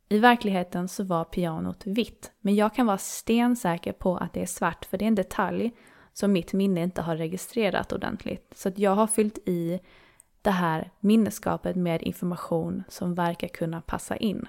i 0.09 0.19
verkligheten 0.19 0.87
så 0.87 1.03
var 1.03 1.23
pianot 1.23 1.85
vitt. 1.85 2.31
Men 2.41 2.55
jag 2.55 2.75
kan 2.75 2.85
vara 2.85 2.97
stensäker 2.97 3.91
på 3.91 4.17
att 4.17 4.33
det 4.33 4.41
är 4.41 4.45
svart 4.45 4.85
för 4.85 4.97
det 4.97 5.05
är 5.05 5.07
en 5.07 5.15
detalj 5.15 5.71
som 6.13 6.31
mitt 6.31 6.53
minne 6.53 6.83
inte 6.83 7.01
har 7.01 7.15
registrerat 7.15 7.93
ordentligt. 7.93 8.53
Så 8.55 8.69
att 8.69 8.79
jag 8.79 8.95
har 8.95 9.07
fyllt 9.07 9.37
i 9.37 9.79
det 10.41 10.51
här 10.51 10.91
minnesskapet 10.99 11.75
med 11.75 12.01
information 12.01 12.83
som 12.87 13.15
verkar 13.15 13.47
kunna 13.47 13.81
passa 13.81 14.17
in. 14.17 14.47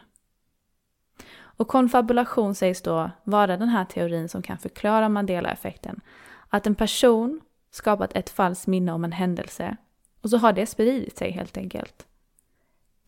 Och 1.38 1.68
konfabulation 1.68 2.54
sägs 2.54 2.82
då 2.82 3.10
vara 3.24 3.56
den 3.56 3.68
här 3.68 3.84
teorin 3.84 4.28
som 4.28 4.42
kan 4.42 4.58
förklara 4.58 5.08
Mandela-effekten. 5.08 6.00
Att 6.48 6.66
en 6.66 6.74
person 6.74 7.40
skapat 7.70 8.16
ett 8.16 8.30
falskt 8.30 8.66
minne 8.66 8.92
om 8.92 9.04
en 9.04 9.12
händelse 9.12 9.76
och 10.20 10.30
så 10.30 10.36
har 10.36 10.52
det 10.52 10.66
spridit 10.66 11.18
sig 11.18 11.30
helt 11.30 11.56
enkelt. 11.56 12.06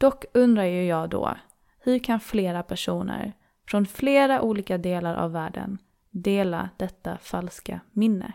Dock 0.02 0.24
undrar 0.34 0.64
ju 0.64 0.86
jag 0.86 1.10
då, 1.10 1.36
hur 1.78 1.98
kan 1.98 2.20
flera 2.20 2.62
personer 2.62 3.32
från 3.68 3.86
flera 3.86 4.42
olika 4.42 4.78
delar 4.78 5.14
av 5.14 5.32
världen 5.32 5.78
dela 6.10 6.68
detta 6.76 7.18
falska 7.18 7.80
minne? 7.92 8.32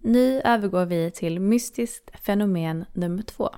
Nu 0.00 0.40
övergår 0.40 0.84
vi 0.84 1.10
till 1.10 1.40
mystiskt 1.40 2.20
fenomen 2.20 2.84
nummer 2.92 3.22
två. 3.22 3.50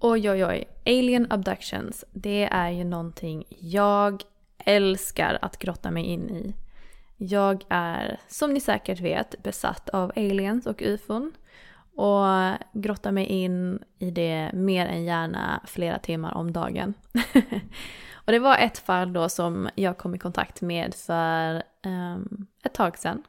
Oj, 0.00 0.30
oj, 0.30 0.44
oj. 0.44 0.68
Alien 0.86 1.26
abductions, 1.30 2.04
det 2.12 2.44
är 2.44 2.70
ju 2.70 2.84
någonting 2.84 3.44
jag 3.48 4.22
älskar 4.58 5.38
att 5.42 5.58
grotta 5.58 5.90
mig 5.90 6.04
in 6.04 6.30
i. 6.30 6.54
Jag 7.20 7.64
är, 7.68 8.20
som 8.28 8.54
ni 8.54 8.60
säkert 8.60 9.00
vet, 9.00 9.42
besatt 9.42 9.88
av 9.88 10.12
aliens 10.16 10.66
och 10.66 10.82
ufon. 10.82 11.32
Och 11.94 12.24
grottar 12.72 13.12
mig 13.12 13.24
in 13.24 13.82
i 13.98 14.10
det 14.10 14.50
mer 14.52 14.86
än 14.86 15.04
gärna 15.04 15.60
flera 15.66 15.98
timmar 15.98 16.34
om 16.34 16.52
dagen. 16.52 16.94
och 18.14 18.32
det 18.32 18.38
var 18.38 18.56
ett 18.56 18.78
fall 18.78 19.12
då 19.12 19.28
som 19.28 19.68
jag 19.74 19.98
kom 19.98 20.14
i 20.14 20.18
kontakt 20.18 20.60
med 20.60 20.94
för 20.94 21.62
um, 21.86 22.46
ett 22.64 22.74
tag 22.74 22.98
sedan. 22.98 23.22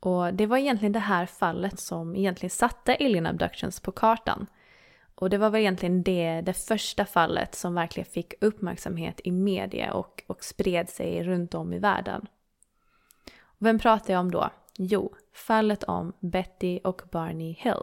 Och 0.00 0.34
det 0.34 0.46
var 0.46 0.56
egentligen 0.56 0.92
det 0.92 0.98
här 0.98 1.26
fallet 1.26 1.80
som 1.80 2.16
egentligen 2.16 2.50
satte 2.50 2.94
alien 2.94 3.26
abductions 3.26 3.80
på 3.80 3.92
kartan. 3.92 4.46
Och 5.14 5.30
det 5.30 5.38
var 5.38 5.50
väl 5.50 5.60
egentligen 5.60 6.02
det, 6.02 6.40
det 6.40 6.54
första 6.54 7.04
fallet 7.04 7.54
som 7.54 7.74
verkligen 7.74 8.10
fick 8.10 8.34
uppmärksamhet 8.40 9.20
i 9.24 9.30
media 9.30 9.92
och, 9.92 10.22
och 10.26 10.44
spred 10.44 10.88
sig 10.88 11.22
runt 11.24 11.54
om 11.54 11.72
i 11.72 11.78
världen. 11.78 12.26
Vem 13.62 13.78
pratar 13.78 14.14
jag 14.14 14.20
om 14.20 14.30
då? 14.30 14.50
Jo, 14.78 15.14
fallet 15.32 15.84
om 15.84 16.12
Betty 16.20 16.80
och 16.84 17.02
Barney 17.10 17.52
Hill. 17.58 17.82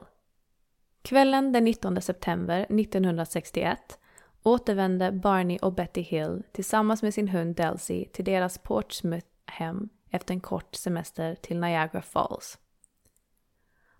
Kvällen 1.01 1.51
den 1.51 1.63
19 1.63 2.01
september 2.01 2.59
1961 2.59 3.99
återvände 4.43 5.11
Barney 5.11 5.57
och 5.57 5.73
Betty 5.73 6.01
Hill 6.01 6.43
tillsammans 6.51 7.03
med 7.03 7.13
sin 7.13 7.27
hund 7.27 7.55
Delcy 7.55 8.05
till 8.05 8.25
deras 8.25 8.57
Portsmouth-hem 8.57 9.89
efter 10.09 10.33
en 10.33 10.39
kort 10.39 10.75
semester 10.75 11.35
till 11.35 11.59
Niagara 11.59 12.01
Falls. 12.01 12.59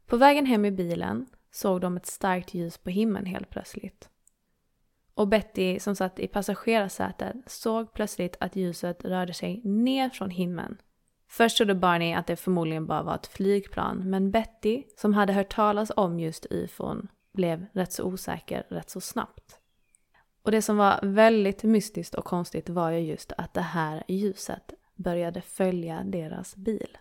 På 0.05 0.17
vägen 0.17 0.45
hem 0.45 0.65
i 0.65 0.71
bilen 0.71 1.25
såg 1.51 1.81
de 1.81 1.97
ett 1.97 2.05
starkt 2.05 2.53
ljus 2.53 2.77
på 2.77 2.89
himlen 2.89 3.25
helt 3.25 3.49
plötsligt. 3.49 4.09
Och 5.13 5.27
Betty 5.27 5.79
som 5.79 5.95
satt 5.95 6.19
i 6.19 6.27
passagerarsätet 6.27 7.35
såg 7.45 7.93
plötsligt 7.93 8.37
att 8.39 8.55
ljuset 8.55 9.05
rörde 9.05 9.33
sig 9.33 9.61
ner 9.63 10.09
från 10.09 10.29
himlen. 10.29 10.77
Först 11.31 11.57
trodde 11.57 11.75
Barney 11.75 12.13
att 12.13 12.27
det 12.27 12.35
förmodligen 12.35 12.85
bara 12.85 13.03
var 13.03 13.15
ett 13.15 13.27
flygplan, 13.27 14.09
men 14.09 14.31
Betty, 14.31 14.83
som 14.97 15.13
hade 15.13 15.33
hört 15.33 15.55
talas 15.55 15.91
om 15.95 16.19
just 16.19 16.45
ufon, 16.49 17.07
blev 17.33 17.65
rätt 17.73 17.93
så 17.93 18.03
osäker 18.03 18.63
rätt 18.69 18.89
så 18.89 19.01
snabbt. 19.01 19.59
Och 20.41 20.51
det 20.51 20.61
som 20.61 20.77
var 20.77 20.99
väldigt 21.01 21.63
mystiskt 21.63 22.15
och 22.15 22.25
konstigt 22.25 22.69
var 22.69 22.91
ju 22.91 22.99
just 22.99 23.31
att 23.37 23.53
det 23.53 23.61
här 23.61 24.03
ljuset 24.07 24.73
började 24.95 25.41
följa 25.41 26.03
deras 26.03 26.55
bil. 26.55 26.97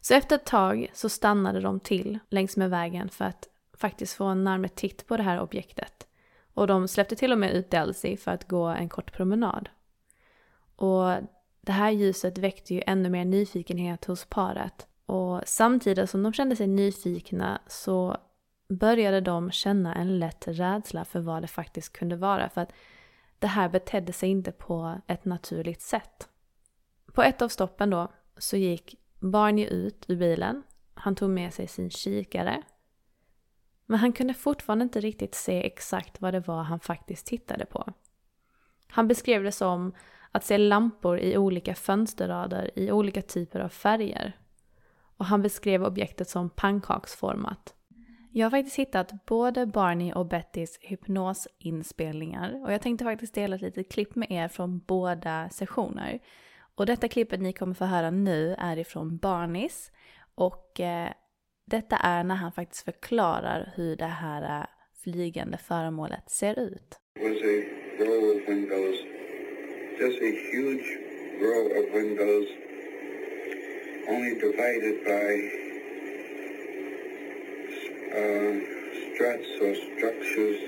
Så 0.00 0.14
efter 0.14 0.36
ett 0.36 0.46
tag 0.46 0.90
så 0.94 1.08
stannade 1.08 1.60
de 1.60 1.80
till 1.80 2.18
längs 2.28 2.56
med 2.56 2.70
vägen 2.70 3.08
för 3.08 3.24
att 3.24 3.48
faktiskt 3.76 4.14
få 4.14 4.24
en 4.24 4.44
närmare 4.44 4.68
titt 4.68 5.06
på 5.06 5.16
det 5.16 5.22
här 5.22 5.40
objektet. 5.40 6.06
Och 6.54 6.66
de 6.66 6.88
släppte 6.88 7.16
till 7.16 7.32
och 7.32 7.38
med 7.38 7.52
ut 7.52 7.70
Delsi 7.70 8.16
för 8.16 8.30
att 8.30 8.48
gå 8.48 8.66
en 8.66 8.88
kort 8.88 9.12
promenad. 9.12 9.68
Och 10.76 11.12
det 11.60 11.72
här 11.72 11.90
ljuset 11.90 12.38
väckte 12.38 12.74
ju 12.74 12.82
ännu 12.86 13.10
mer 13.10 13.24
nyfikenhet 13.24 14.04
hos 14.04 14.24
paret. 14.24 14.86
Och 15.06 15.42
samtidigt 15.46 16.10
som 16.10 16.22
de 16.22 16.32
kände 16.32 16.56
sig 16.56 16.66
nyfikna 16.66 17.60
så 17.66 18.16
började 18.68 19.20
de 19.20 19.50
känna 19.50 19.94
en 19.94 20.18
lätt 20.18 20.48
rädsla 20.48 21.04
för 21.04 21.20
vad 21.20 21.42
det 21.42 21.48
faktiskt 21.48 21.92
kunde 21.92 22.16
vara. 22.16 22.48
För 22.48 22.60
att 22.60 22.72
det 23.38 23.46
här 23.46 23.68
betedde 23.68 24.12
sig 24.12 24.28
inte 24.28 24.52
på 24.52 25.00
ett 25.06 25.24
naturligt 25.24 25.82
sätt. 25.82 26.28
På 27.12 27.22
ett 27.22 27.42
av 27.42 27.48
stoppen 27.48 27.90
då 27.90 28.08
så 28.36 28.56
gick 28.56 28.94
Barney 29.18 29.66
ut 29.66 30.04
ur 30.08 30.16
bilen. 30.16 30.62
Han 30.94 31.14
tog 31.14 31.30
med 31.30 31.54
sig 31.54 31.66
sin 31.66 31.90
kikare. 31.90 32.62
Men 33.86 33.98
han 33.98 34.12
kunde 34.12 34.34
fortfarande 34.34 34.82
inte 34.82 35.00
riktigt 35.00 35.34
se 35.34 35.66
exakt 35.66 36.20
vad 36.20 36.34
det 36.34 36.40
var 36.40 36.62
han 36.62 36.80
faktiskt 36.80 37.26
tittade 37.26 37.66
på. 37.66 37.92
Han 38.88 39.08
beskrev 39.08 39.42
det 39.42 39.52
som 39.52 39.92
att 40.32 40.44
se 40.44 40.58
lampor 40.58 41.18
i 41.18 41.36
olika 41.36 41.74
fönsterrader 41.74 42.70
i 42.74 42.92
olika 42.92 43.22
typer 43.22 43.60
av 43.60 43.68
färger. 43.68 44.32
Och 45.16 45.24
han 45.24 45.42
beskrev 45.42 45.84
objektet 45.84 46.28
som 46.28 46.50
pannkaksformat. 46.50 47.74
Jag 48.32 48.46
har 48.46 48.50
faktiskt 48.50 48.76
hittat 48.76 49.26
både 49.26 49.66
Barney 49.66 50.12
och 50.12 50.26
Bettys 50.26 50.78
hypnosinspelningar 50.80 52.64
och 52.64 52.72
jag 52.72 52.82
tänkte 52.82 53.04
faktiskt 53.04 53.34
dela 53.34 53.56
ett 53.56 53.62
litet 53.62 53.92
klipp 53.92 54.14
med 54.14 54.30
er 54.30 54.48
från 54.48 54.78
båda 54.78 55.48
sessioner. 55.50 56.18
Och 56.74 56.86
detta 56.86 57.08
klippet 57.08 57.40
ni 57.40 57.52
kommer 57.52 57.74
få 57.74 57.84
höra 57.84 58.10
nu 58.10 58.54
är 58.58 58.76
ifrån 58.76 59.16
Barneys 59.16 59.92
och 60.34 60.80
eh, 60.80 61.10
detta 61.66 61.96
är 61.96 62.24
när 62.24 62.34
han 62.34 62.52
faktiskt 62.52 62.84
förklarar 62.84 63.72
hur 63.74 63.96
det 63.96 64.04
här 64.04 64.60
eh, 64.60 64.66
flygande 65.04 65.58
föremålet 65.58 66.30
ser 66.30 66.58
ut. 66.58 67.00
It 67.14 67.22
was 67.22 67.42
a 67.42 68.04
row 68.04 68.36
of 68.36 68.48
windows, 68.48 69.19
just 70.00 70.18
a 70.22 70.32
huge 70.52 70.86
row 71.42 71.62
of 71.78 71.84
windows, 71.92 72.48
only 74.08 74.34
divided 74.46 74.96
by 75.12 75.26
uh, 78.18 78.54
struts 79.04 79.50
or 79.64 79.72
structures 79.90 80.60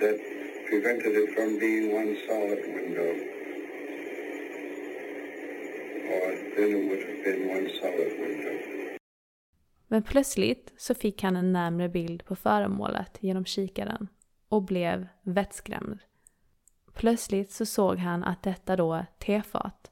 that 0.00 0.16
prevented 0.68 1.12
it 1.22 1.28
from 1.34 1.58
being 1.58 1.84
one 2.00 2.12
solid 2.28 2.60
window. 2.78 3.10
Or 6.14 6.26
then 6.56 6.68
it 6.76 6.82
would 6.88 7.02
have 7.08 7.20
been 7.24 7.40
one 7.56 7.68
solid 7.80 8.12
window. 8.20 8.54
Men 9.88 10.02
plötsligt 10.02 10.72
så 10.76 10.94
fick 10.94 11.22
han 11.22 11.36
en 11.36 11.52
närmre 11.52 11.88
bild 11.88 12.24
på 12.24 12.36
föremålet 12.36 13.18
genom 13.20 13.44
kikaren 13.44 14.08
och 14.48 14.62
blev 14.62 15.06
vettskrämd. 15.22 15.98
Plötsligt 16.96 17.52
så 17.52 17.66
såg 17.66 17.98
han 17.98 18.24
att 18.24 18.42
detta 18.42 18.76
då 18.76 19.04
tefat 19.18 19.90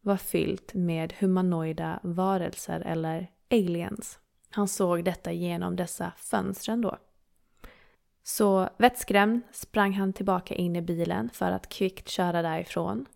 var 0.00 0.16
fyllt 0.16 0.74
med 0.74 1.14
humanoida 1.18 2.00
varelser 2.02 2.80
eller 2.80 3.30
aliens. 3.50 4.18
Han 4.50 4.68
såg 4.68 5.04
detta 5.04 5.32
genom 5.32 5.76
dessa 5.76 6.12
fönstren 6.16 6.80
då. 6.80 6.98
Så 8.22 8.68
vettskrämd 8.76 9.40
sprang 9.52 9.92
han 9.92 10.12
tillbaka 10.12 10.54
in 10.54 10.76
i 10.76 10.82
bilen 10.82 11.30
för 11.32 11.52
att 11.52 11.68
kvickt 11.68 12.08
köra 12.08 12.42
därifrån. 12.42 13.06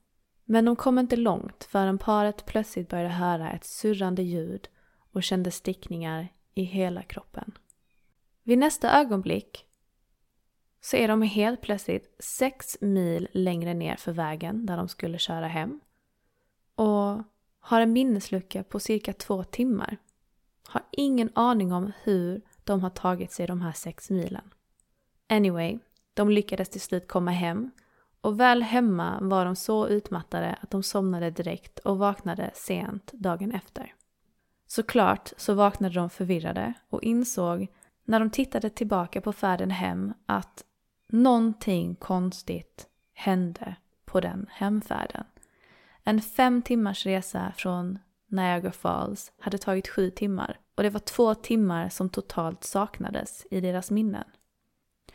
Men 0.44 0.64
de 0.64 0.76
kom 0.76 0.98
inte 0.98 1.16
långt 1.16 1.64
förrän 1.64 1.98
paret 1.98 2.46
plötsligt 2.46 2.88
började 2.88 3.08
höra 3.08 3.50
ett 3.50 3.64
surrande 3.64 4.22
ljud 4.22 4.68
och 5.12 5.22
kände 5.22 5.50
stickningar 5.50 6.28
i 6.54 6.62
hela 6.62 7.02
kroppen. 7.02 7.58
Vid 8.42 8.58
nästa 8.58 9.00
ögonblick 9.00 9.66
så 10.84 10.96
är 10.96 11.08
de 11.08 11.22
helt 11.22 11.60
plötsligt 11.60 12.16
sex 12.18 12.76
mil 12.80 13.28
längre 13.32 13.74
ner 13.74 13.96
för 13.96 14.12
vägen 14.12 14.66
där 14.66 14.76
de 14.76 14.88
skulle 14.88 15.18
köra 15.18 15.46
hem 15.46 15.80
och 16.74 17.22
har 17.60 17.80
en 17.80 17.92
minneslucka 17.92 18.64
på 18.64 18.80
cirka 18.80 19.12
två 19.12 19.44
timmar. 19.44 19.96
Har 20.68 20.82
ingen 20.90 21.30
aning 21.34 21.72
om 21.72 21.92
hur 22.02 22.42
de 22.64 22.80
har 22.80 22.90
tagit 22.90 23.32
sig 23.32 23.46
de 23.46 23.60
här 23.60 23.72
sex 23.72 24.10
milen. 24.10 24.50
Anyway, 25.28 25.78
de 26.14 26.30
lyckades 26.30 26.68
till 26.68 26.80
slut 26.80 27.08
komma 27.08 27.30
hem 27.30 27.70
och 28.20 28.40
väl 28.40 28.62
hemma 28.62 29.18
var 29.20 29.44
de 29.44 29.56
så 29.56 29.88
utmattade 29.88 30.56
att 30.60 30.70
de 30.70 30.82
somnade 30.82 31.30
direkt 31.30 31.78
och 31.78 31.98
vaknade 31.98 32.50
sent 32.54 33.12
dagen 33.12 33.52
efter. 33.52 33.94
Såklart 34.66 35.32
så 35.36 35.54
vaknade 35.54 35.94
de 35.94 36.10
förvirrade 36.10 36.74
och 36.88 37.02
insåg 37.02 37.66
när 38.04 38.20
de 38.20 38.30
tittade 38.30 38.70
tillbaka 38.70 39.20
på 39.20 39.32
färden 39.32 39.70
hem 39.70 40.14
att 40.26 40.64
någonting 41.12 41.94
konstigt 41.94 42.86
hände 43.14 43.76
på 44.04 44.20
den 44.20 44.46
hemfärden. 44.50 45.24
En 46.04 46.20
fem 46.20 46.62
timmars 46.62 47.06
resa 47.06 47.52
från 47.56 47.98
Niagara 48.26 48.72
Falls 48.72 49.32
hade 49.38 49.58
tagit 49.58 49.88
sju 49.88 50.10
timmar 50.10 50.58
och 50.74 50.82
det 50.82 50.90
var 50.90 51.00
två 51.00 51.34
timmar 51.34 51.88
som 51.88 52.08
totalt 52.08 52.64
saknades 52.64 53.46
i 53.50 53.60
deras 53.60 53.90
minnen. 53.90 54.24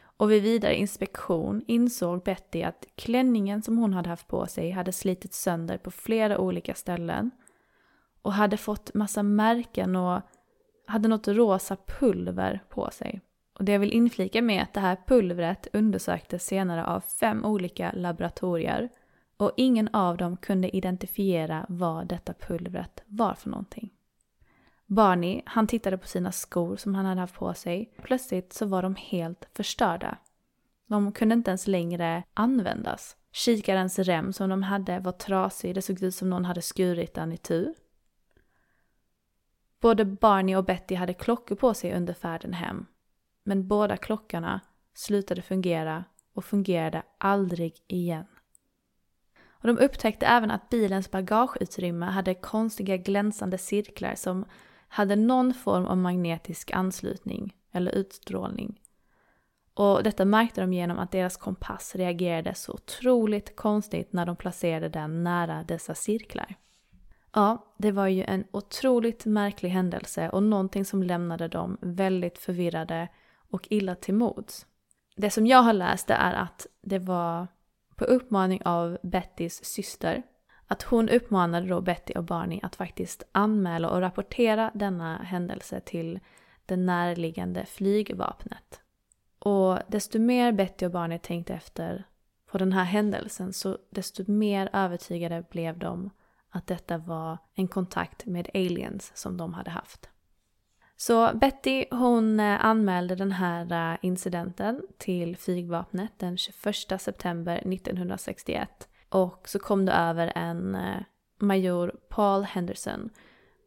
Och 0.01 0.31
vid 0.31 0.43
vidare 0.43 0.75
inspektion 0.75 1.63
insåg 1.67 2.23
Betty 2.23 2.63
att 2.63 2.85
klänningen 2.95 3.61
som 3.61 3.77
hon 3.77 3.93
hade 3.93 4.09
haft 4.09 4.27
på 4.27 4.47
sig 4.47 4.71
hade 4.71 4.91
slitits 4.91 5.41
sönder 5.41 5.77
på 5.77 5.91
flera 5.91 6.37
olika 6.37 6.73
ställen 6.73 7.31
och 8.21 8.33
hade 8.33 8.57
fått 8.57 8.93
massa 8.93 9.23
märken 9.23 9.95
och 9.95 10.21
hade 10.85 11.07
något 11.07 11.27
rosa 11.27 11.77
pulver 11.85 12.63
på 12.69 12.89
sig. 12.91 13.21
Och 13.57 13.65
det 13.65 13.71
jag 13.71 13.79
vill 13.79 13.93
inflika 13.93 14.41
med 14.41 14.57
är 14.57 14.63
att 14.63 14.73
det 14.73 14.79
här 14.79 14.97
pulvret 15.07 15.67
undersöktes 15.73 16.45
senare 16.45 16.85
av 16.85 17.01
fem 17.01 17.45
olika 17.45 17.91
laboratorier 17.91 18.89
och 19.37 19.51
ingen 19.57 19.89
av 19.93 20.17
dem 20.17 20.37
kunde 20.37 20.75
identifiera 20.75 21.65
vad 21.69 22.07
detta 22.07 22.33
pulvret 22.33 23.03
var 23.05 23.33
för 23.33 23.49
någonting. 23.49 23.93
Barney, 24.85 25.41
han 25.45 25.67
tittade 25.67 25.97
på 25.97 26.07
sina 26.07 26.31
skor 26.31 26.75
som 26.75 26.95
han 26.95 27.05
hade 27.05 27.21
haft 27.21 27.35
på 27.35 27.53
sig. 27.53 27.93
Plötsligt 28.01 28.53
så 28.53 28.65
var 28.65 28.81
de 28.81 28.95
helt 28.95 29.49
förstörda. 29.53 30.17
De 30.87 31.11
kunde 31.11 31.35
inte 31.35 31.51
ens 31.51 31.67
längre 31.67 32.23
användas. 32.33 33.17
Kikarens 33.31 33.99
rem 33.99 34.33
som 34.33 34.49
de 34.49 34.63
hade 34.63 34.99
var 34.99 35.11
trasig, 35.11 35.75
det 35.75 35.81
såg 35.81 36.03
ut 36.03 36.15
som 36.15 36.29
någon 36.29 36.45
hade 36.45 36.61
skurit 36.61 37.13
den 37.13 37.31
i 37.31 37.37
tur. 37.37 37.73
Både 39.79 40.05
Barney 40.05 40.55
och 40.55 40.65
Betty 40.65 40.95
hade 40.95 41.13
klockor 41.13 41.55
på 41.55 41.73
sig 41.73 41.93
under 41.93 42.13
färden 42.13 42.53
hem. 42.53 42.85
Men 43.47 43.67
båda 43.67 43.97
klockorna 43.97 44.61
slutade 44.93 45.41
fungera 45.41 46.03
och 46.33 46.45
fungerade 46.45 47.03
aldrig 47.17 47.75
igen. 47.87 48.25
Och 49.49 49.67
de 49.67 49.77
upptäckte 49.77 50.25
även 50.25 50.51
att 50.51 50.69
bilens 50.69 51.11
bagageutrymme 51.11 52.05
hade 52.05 52.33
konstiga 52.33 52.97
glänsande 52.97 53.57
cirklar 53.57 54.15
som 54.15 54.45
hade 54.87 55.15
någon 55.15 55.53
form 55.53 55.85
av 55.85 55.97
magnetisk 55.97 56.71
anslutning 56.71 57.55
eller 57.71 57.91
utstrålning. 57.95 58.81
Och 59.73 60.03
detta 60.03 60.25
märkte 60.25 60.61
de 60.61 60.73
genom 60.73 60.99
att 60.99 61.11
deras 61.11 61.37
kompass 61.37 61.95
reagerade 61.95 62.53
så 62.53 62.73
otroligt 62.73 63.55
konstigt 63.55 64.13
när 64.13 64.25
de 64.25 64.35
placerade 64.35 64.89
den 64.89 65.23
nära 65.23 65.63
dessa 65.63 65.95
cirklar. 65.95 66.55
Ja, 67.33 67.73
det 67.77 67.91
var 67.91 68.07
ju 68.07 68.23
en 68.23 68.43
otroligt 68.51 69.25
märklig 69.25 69.69
händelse 69.69 70.29
och 70.29 70.43
någonting 70.43 70.85
som 70.85 71.03
lämnade 71.03 71.47
dem 71.47 71.77
väldigt 71.81 72.37
förvirrade 72.37 73.07
och 73.51 73.67
illa 73.69 73.95
till 73.95 74.13
mods. 74.13 74.65
Det 75.15 75.29
som 75.29 75.47
jag 75.47 75.61
har 75.61 75.73
läst 75.73 76.09
är 76.09 76.33
att 76.33 76.67
det 76.81 76.99
var 76.99 77.47
på 77.95 78.05
uppmaning 78.05 78.61
av 78.65 78.97
Bettys 79.03 79.65
syster 79.65 80.23
att 80.67 80.81
hon 80.83 81.09
uppmanade 81.09 81.67
då 81.67 81.81
Betty 81.81 82.13
och 82.13 82.23
Barney 82.23 82.59
att 82.63 82.75
faktiskt 82.75 83.23
anmäla 83.31 83.89
och 83.89 84.01
rapportera 84.01 84.71
denna 84.73 85.17
händelse 85.17 85.79
till 85.79 86.19
det 86.65 86.77
närliggande 86.77 87.65
flygvapnet. 87.65 88.81
Och 89.39 89.79
desto 89.87 90.19
mer 90.19 90.51
Betty 90.51 90.85
och 90.85 90.91
Barney 90.91 91.19
tänkte 91.19 91.53
efter 91.53 92.03
på 92.51 92.57
den 92.57 92.73
här 92.73 92.83
händelsen 92.83 93.53
så 93.53 93.77
desto 93.89 94.31
mer 94.31 94.69
övertygade 94.73 95.43
blev 95.49 95.79
de 95.79 96.09
att 96.49 96.67
detta 96.67 96.97
var 96.97 97.37
en 97.53 97.67
kontakt 97.67 98.25
med 98.25 98.49
aliens 98.53 99.11
som 99.15 99.37
de 99.37 99.53
hade 99.53 99.71
haft. 99.71 100.09
Så 100.99 101.31
Betty 101.33 101.85
hon 101.91 102.39
eh, 102.39 102.65
anmälde 102.65 103.15
den 103.15 103.31
här 103.31 103.91
eh, 103.91 103.97
incidenten 104.01 104.81
till 104.97 105.37
flygvapnet 105.37 106.11
den 106.17 106.37
21 106.37 107.01
september 107.01 107.57
1961. 107.57 108.87
Och 109.09 109.49
så 109.49 109.59
kom 109.59 109.85
det 109.85 109.91
över 109.91 110.31
en 110.35 110.75
eh, 110.75 111.01
major 111.39 111.95
Paul 112.09 112.43
Henderson. 112.43 113.09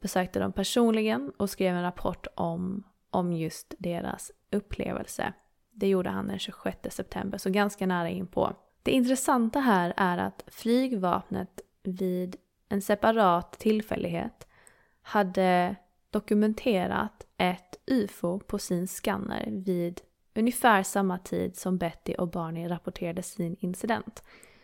Besökte 0.02 0.38
dem 0.38 0.52
personligen 0.52 1.32
och 1.36 1.50
skrev 1.50 1.76
en 1.76 1.82
rapport 1.82 2.26
om, 2.34 2.82
om 3.10 3.32
just 3.32 3.74
deras 3.78 4.30
upplevelse. 4.52 5.32
Det 5.72 5.88
gjorde 5.88 6.10
han 6.10 6.28
den 6.28 6.38
26 6.38 6.78
september, 6.90 7.38
så 7.38 7.50
ganska 7.50 7.86
nära 7.86 8.08
in 8.08 8.26
på. 8.26 8.52
Det 8.82 8.90
intressanta 8.90 9.60
här 9.60 9.94
är 9.96 10.18
att 10.18 10.44
flygvapnet 10.46 11.60
vid 11.82 12.36
en 12.68 12.82
separat 12.82 13.52
tillfällighet 13.52 14.46
hade 15.02 15.76
dokumenterat 16.10 17.26
ett 17.36 17.76
UFO 17.86 18.38
på 18.38 18.58
sin 18.58 18.88
skanner 18.88 19.44
vid 19.50 20.00
ungefär 20.34 20.82
samma 20.82 21.18
tid 21.18 21.56
som 21.56 21.78
Betty 21.78 22.14
och 22.14 22.28
Barney 22.28 22.68
rapporterade 22.68 23.22
sin 23.22 23.56
incident. 23.60 24.22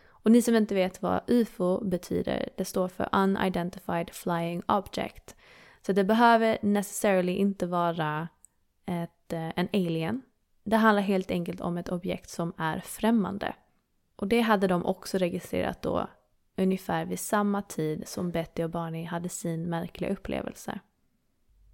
Och 0.08 0.30
ni 0.30 0.42
som 0.42 0.54
inte 0.56 0.74
vet 0.74 1.02
vad 1.02 1.20
UFO 1.26 1.84
betyder, 1.84 2.48
det 2.56 2.64
står 2.64 2.88
för 2.88 3.08
Unidentified 3.12 4.10
Flying 4.10 4.62
Object. 4.68 5.36
Så 5.86 5.92
det 5.92 6.04
behöver 6.04 6.58
necessarily 6.62 7.32
inte 7.32 7.66
vara 7.66 8.28
ett, 8.86 9.32
eh, 9.32 9.58
en 9.58 9.68
alien. 9.72 10.22
Det 10.64 10.76
handlar 10.76 11.02
helt 11.02 11.30
enkelt 11.30 11.60
om 11.60 11.78
ett 11.78 11.88
objekt 11.88 12.30
som 12.30 12.52
är 12.56 12.80
främmande. 12.80 13.54
Och 14.16 14.28
det 14.28 14.40
hade 14.40 14.66
de 14.66 14.86
också 14.86 15.18
registrerat 15.18 15.82
då 15.82 16.06
ungefär 16.56 17.04
vid 17.04 17.20
samma 17.20 17.62
tid 17.62 18.08
som 18.08 18.30
Betty 18.30 18.64
och 18.64 18.70
Barney 18.70 19.04
hade 19.04 19.28
sin 19.28 19.70
märkliga 19.70 20.12
upplevelse. 20.12 20.80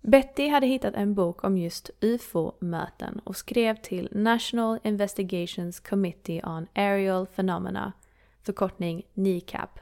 Betty 0.04 0.48
hade 0.48 0.66
hittat 0.66 0.94
en 0.94 1.14
bok 1.14 1.44
om 1.44 1.58
just 1.58 1.90
UFO-möten 2.00 3.20
och 3.24 3.36
skrev 3.36 3.76
till 3.76 4.08
National 4.12 4.78
Investigations 4.84 5.80
Committee 5.80 6.42
on 6.44 6.66
Aerial 6.74 7.26
Phenomena, 7.26 7.92
förkortning 8.42 9.02
NICAP, 9.14 9.80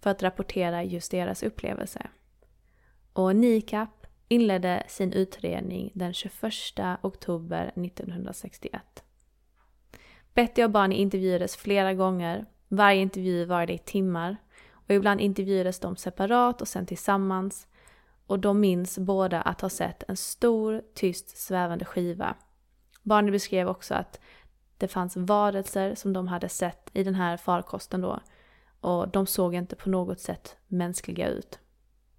för 0.00 0.10
att 0.10 0.22
rapportera 0.22 0.84
just 0.84 1.10
deras 1.10 1.42
upplevelse. 1.42 2.06
Och 3.12 3.36
NICAP 3.36 4.06
inledde 4.28 4.82
sin 4.88 5.12
utredning 5.12 5.90
den 5.94 6.12
21 6.12 6.32
oktober 7.02 7.72
1961. 7.74 9.04
Betty 10.34 10.64
och 10.64 10.70
Barney 10.70 10.98
intervjuades 10.98 11.56
flera 11.56 11.94
gånger. 11.94 12.46
Varje 12.68 13.00
intervju 13.00 13.44
varade 13.44 13.72
i 13.72 13.78
timmar. 13.78 14.36
Och 14.70 14.90
ibland 14.90 15.20
intervjuades 15.20 15.80
de 15.80 15.96
separat 15.96 16.60
och 16.60 16.68
sen 16.68 16.86
tillsammans. 16.86 17.66
Och 18.26 18.38
de 18.38 18.60
minns 18.60 18.98
båda 18.98 19.40
att 19.40 19.60
ha 19.60 19.68
sett 19.68 20.02
en 20.08 20.16
stor, 20.16 20.82
tyst, 20.94 21.36
svävande 21.38 21.84
skiva. 21.84 22.34
Barney 23.02 23.30
beskrev 23.30 23.68
också 23.68 23.94
att 23.94 24.20
det 24.78 24.88
fanns 24.88 25.16
varelser 25.16 25.94
som 25.94 26.12
de 26.12 26.28
hade 26.28 26.48
sett 26.48 26.90
i 26.92 27.04
den 27.04 27.14
här 27.14 27.36
farkosten 27.36 28.00
då. 28.00 28.20
Och 28.80 29.08
de 29.08 29.26
såg 29.26 29.54
inte 29.54 29.76
på 29.76 29.90
något 29.90 30.20
sätt 30.20 30.56
mänskliga 30.66 31.28
ut. 31.28 31.58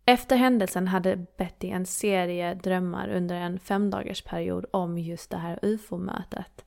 Efter 0.05 0.35
händelsen 0.35 0.87
hade 0.87 1.25
Betty 1.37 1.69
en 1.69 1.85
serie 1.85 2.53
drömmar 2.53 3.09
under 3.09 3.35
en 3.35 3.59
femdagarsperiod 3.59 4.65
om 4.71 4.97
just 4.97 5.29
det 5.29 5.37
här 5.37 5.59
ufo-mötet. 5.61 6.65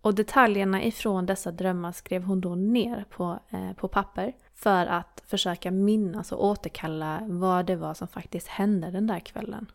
Och 0.00 0.14
detaljerna 0.14 0.84
ifrån 0.84 1.26
dessa 1.26 1.52
drömmar 1.52 1.92
skrev 1.92 2.22
hon 2.22 2.40
då 2.40 2.54
ner 2.54 3.04
på, 3.10 3.38
eh, 3.50 3.72
på 3.72 3.88
papper 3.88 4.32
för 4.56 4.86
att 4.86 5.22
försöka 5.26 5.70
minnas 5.70 6.32
och 6.32 6.44
återkalla 6.44 7.22
vad 7.26 7.66
det 7.66 7.76
var 7.76 7.94
som 7.94 8.08
faktiskt 8.08 8.48
hände 8.48 8.90
den 8.90 9.06
där 9.06 9.20
kvällen. 9.20 9.66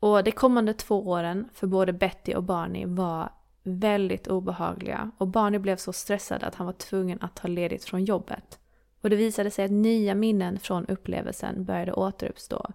Och 0.00 0.24
de 0.24 0.32
kommande 0.32 0.74
två 0.74 1.08
åren 1.08 1.48
för 1.52 1.66
både 1.66 1.92
Betty 1.92 2.34
och 2.34 2.42
Barney 2.42 2.86
var 2.86 3.32
väldigt 3.62 4.28
obehagliga 4.28 5.10
och 5.18 5.28
Barney 5.28 5.60
blev 5.60 5.76
så 5.76 5.92
stressad 5.92 6.42
att 6.42 6.54
han 6.54 6.66
var 6.66 6.72
tvungen 6.72 7.18
att 7.20 7.36
ta 7.36 7.48
ledigt 7.48 7.84
från 7.84 8.04
jobbet. 8.04 8.58
Och 9.00 9.10
det 9.10 9.16
visade 9.16 9.50
sig 9.50 9.64
att 9.64 9.70
nya 9.70 10.14
minnen 10.14 10.58
från 10.58 10.86
upplevelsen 10.86 11.64
började 11.64 11.92
återuppstå 11.92 12.72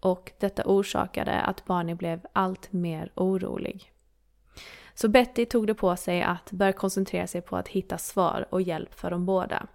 och 0.00 0.32
detta 0.40 0.62
orsakade 0.66 1.40
att 1.40 1.64
Barney 1.64 1.94
blev 1.94 2.26
allt 2.32 2.72
mer 2.72 3.12
orolig. 3.14 3.92
Så 4.94 5.08
Betty 5.08 5.46
tog 5.46 5.66
det 5.66 5.74
på 5.74 5.96
sig 5.96 6.22
att 6.22 6.52
börja 6.52 6.72
koncentrera 6.72 7.26
sig 7.26 7.40
på 7.40 7.56
att 7.56 7.68
hitta 7.68 7.98
svar 7.98 8.46
och 8.50 8.62
hjälp 8.62 8.94
för 8.94 9.10
de 9.10 9.26
båda. 9.26 9.66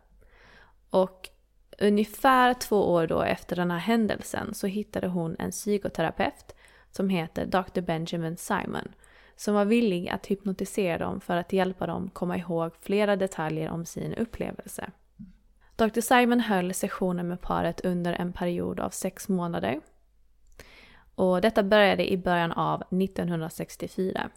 Och 0.93 1.29
ungefär 1.79 2.53
två 2.53 2.91
år 2.91 3.07
då 3.07 3.21
efter 3.21 3.55
den 3.55 3.71
här 3.71 3.77
händelsen 3.77 4.53
så 4.53 4.67
hittade 4.67 5.07
hon 5.07 5.35
en 5.39 5.51
psykoterapeut 5.51 6.55
som 6.91 7.09
heter 7.09 7.45
Dr. 7.45 7.81
Benjamin 7.81 8.37
Simon 8.37 8.87
som 9.35 9.55
var 9.55 9.65
villig 9.65 10.09
att 10.09 10.25
hypnotisera 10.25 10.97
dem 10.97 11.21
för 11.21 11.37
att 11.37 11.53
hjälpa 11.53 11.87
dem 11.87 12.09
komma 12.09 12.37
ihåg 12.37 12.71
flera 12.81 13.15
detaljer 13.15 13.69
om 13.69 13.85
sin 13.85 14.13
upplevelse. 14.13 14.91
Dr. 15.75 16.01
Simon 16.01 16.39
höll 16.39 16.73
sessioner 16.73 17.23
med 17.23 17.41
paret 17.41 17.81
under 17.81 18.13
en 18.13 18.33
period 18.33 18.79
av 18.79 18.89
sex 18.89 19.29
månader. 19.29 19.81
Och 21.15 21.41
detta 21.41 21.63
började 21.63 22.11
i 22.11 22.17
början 22.17 22.51
av 22.51 22.81
1964. 22.81 24.29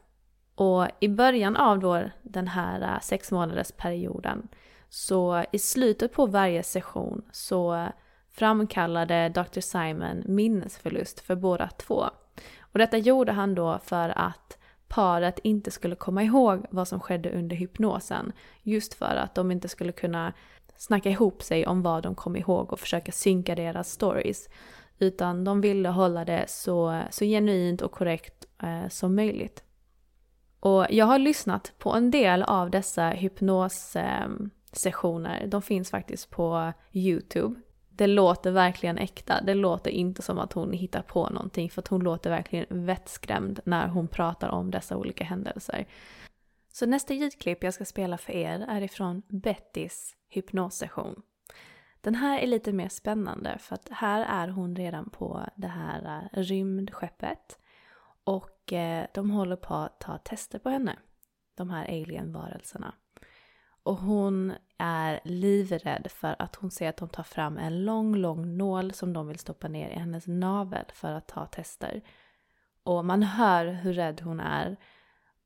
Och 0.54 0.86
i 1.00 1.08
början 1.08 1.56
av 1.56 1.78
då 1.78 2.02
den 2.22 2.48
här 2.48 2.80
eh, 2.80 3.00
sex 3.00 3.32
månaders 3.32 3.72
perioden 3.72 4.48
så 4.88 5.44
i 5.52 5.58
slutet 5.58 6.12
på 6.12 6.26
varje 6.26 6.62
session 6.62 7.24
så 7.32 7.88
framkallade 8.32 9.28
Dr. 9.28 9.60
Simon 9.60 10.22
minnesförlust 10.26 11.20
för 11.20 11.36
båda 11.36 11.68
två. 11.68 12.04
Och 12.60 12.78
detta 12.78 12.98
gjorde 12.98 13.32
han 13.32 13.54
då 13.54 13.78
för 13.84 14.08
att 14.08 14.58
paret 14.88 15.38
inte 15.38 15.70
skulle 15.70 15.96
komma 15.96 16.22
ihåg 16.22 16.66
vad 16.70 16.88
som 16.88 17.00
skedde 17.00 17.30
under 17.30 17.56
hypnosen. 17.56 18.32
Just 18.62 18.94
för 18.94 19.16
att 19.16 19.34
de 19.34 19.50
inte 19.50 19.68
skulle 19.68 19.92
kunna 19.92 20.32
snacka 20.76 21.10
ihop 21.10 21.42
sig 21.42 21.66
om 21.66 21.82
vad 21.82 22.02
de 22.02 22.14
kom 22.14 22.36
ihåg 22.36 22.72
och 22.72 22.80
försöka 22.80 23.12
synka 23.12 23.54
deras 23.54 23.90
stories. 23.90 24.48
Utan 24.98 25.44
de 25.44 25.60
ville 25.60 25.88
hålla 25.88 26.24
det 26.24 26.44
så, 26.48 27.02
så 27.10 27.24
genuint 27.24 27.82
och 27.82 27.92
korrekt 27.92 28.44
eh, 28.62 28.88
som 28.88 29.14
möjligt. 29.14 29.62
Och 30.60 30.86
jag 30.90 31.06
har 31.06 31.18
lyssnat 31.18 31.72
på 31.78 31.92
en 31.92 32.10
del 32.10 32.42
av 32.42 32.70
dessa 32.70 33.08
hypnos... 33.08 33.96
Ehm, 33.96 34.50
sessioner, 34.78 35.46
De 35.46 35.62
finns 35.62 35.90
faktiskt 35.90 36.30
på 36.30 36.72
YouTube. 36.92 37.60
Det 37.88 38.06
låter 38.06 38.50
verkligen 38.50 38.98
äkta. 38.98 39.40
Det 39.40 39.54
låter 39.54 39.90
inte 39.90 40.22
som 40.22 40.38
att 40.38 40.52
hon 40.52 40.72
hittar 40.72 41.02
på 41.02 41.28
någonting 41.28 41.70
för 41.70 41.82
att 41.82 41.88
hon 41.88 42.00
låter 42.00 42.30
verkligen 42.30 42.86
vettskrämd 42.86 43.60
när 43.64 43.88
hon 43.88 44.08
pratar 44.08 44.48
om 44.48 44.70
dessa 44.70 44.96
olika 44.96 45.24
händelser. 45.24 45.86
Så 46.72 46.86
nästa 46.86 47.14
ljudklipp 47.14 47.64
jag 47.64 47.74
ska 47.74 47.84
spela 47.84 48.18
för 48.18 48.32
er 48.32 48.66
är 48.68 48.80
ifrån 48.80 49.22
Bettys 49.28 50.16
hypnossession. 50.28 51.22
Den 52.00 52.14
här 52.14 52.38
är 52.38 52.46
lite 52.46 52.72
mer 52.72 52.88
spännande 52.88 53.58
för 53.58 53.74
att 53.74 53.88
här 53.90 54.26
är 54.28 54.48
hon 54.48 54.76
redan 54.76 55.10
på 55.10 55.46
det 55.56 55.68
här 55.68 56.28
eh, 56.32 56.38
rymdskeppet 56.42 57.58
och 58.24 58.72
eh, 58.72 59.06
de 59.14 59.30
håller 59.30 59.56
på 59.56 59.74
att 59.74 60.00
ta 60.00 60.18
tester 60.18 60.58
på 60.58 60.68
henne. 60.68 60.98
De 61.54 61.70
här 61.70 61.84
alien-varelserna. 61.84 62.94
Och 63.86 63.96
hon 63.96 64.52
är 64.78 65.20
livrädd 65.24 66.06
för 66.10 66.36
att 66.38 66.56
hon 66.56 66.70
ser 66.70 66.88
att 66.88 66.96
de 66.96 67.08
tar 67.08 67.22
fram 67.22 67.58
en 67.58 67.84
lång, 67.84 68.16
lång 68.16 68.56
nål 68.56 68.92
som 68.92 69.12
de 69.12 69.28
vill 69.28 69.38
stoppa 69.38 69.68
ner 69.68 69.90
i 69.90 69.98
hennes 69.98 70.26
navel 70.26 70.84
för 70.92 71.12
att 71.12 71.28
ta 71.28 71.46
tester. 71.46 72.02
Och 72.82 73.04
man 73.04 73.22
hör 73.22 73.66
hur 73.66 73.92
rädd 73.92 74.20
hon 74.20 74.40
är. 74.40 74.76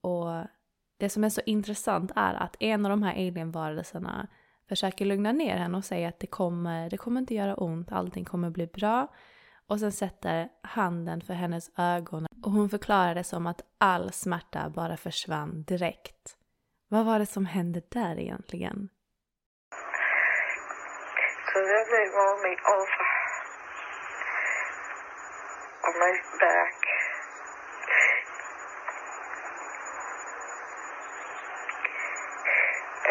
Och 0.00 0.44
det 0.96 1.08
som 1.08 1.24
är 1.24 1.28
så 1.28 1.40
intressant 1.46 2.12
är 2.16 2.34
att 2.34 2.56
en 2.60 2.86
av 2.86 2.90
de 2.90 3.02
här 3.02 3.12
alien-varelserna 3.12 4.26
försöker 4.68 5.04
lugna 5.04 5.32
ner 5.32 5.56
henne 5.56 5.78
och 5.78 5.84
säga 5.84 6.08
att 6.08 6.20
det 6.20 6.26
kommer, 6.26 6.90
det 6.90 6.96
kommer 6.96 7.20
inte 7.20 7.34
göra 7.34 7.54
ont, 7.54 7.92
allting 7.92 8.24
kommer 8.24 8.50
bli 8.50 8.66
bra. 8.66 9.08
Och 9.66 9.80
sen 9.80 9.92
sätter 9.92 10.48
handen 10.62 11.20
för 11.20 11.34
hennes 11.34 11.70
ögon 11.76 12.26
och 12.42 12.52
hon 12.52 12.70
förklarar 12.70 13.14
det 13.14 13.24
som 13.24 13.46
att 13.46 13.62
all 13.78 14.12
smärta 14.12 14.70
bara 14.70 14.96
försvann 14.96 15.62
direkt. 15.62 16.36
Vad 16.92 17.06
var 17.06 17.18
det 17.18 17.26
som 17.26 17.46
hände 17.46 17.80
där 17.88 18.18
egentligen? 18.18 18.88
Så 21.52 21.58
then 21.70 21.84
blev 21.90 22.08
roll 22.18 22.38
me 22.46 22.52
over 22.76 23.00
on 25.86 25.94
my 26.04 26.12
back. 26.40 26.78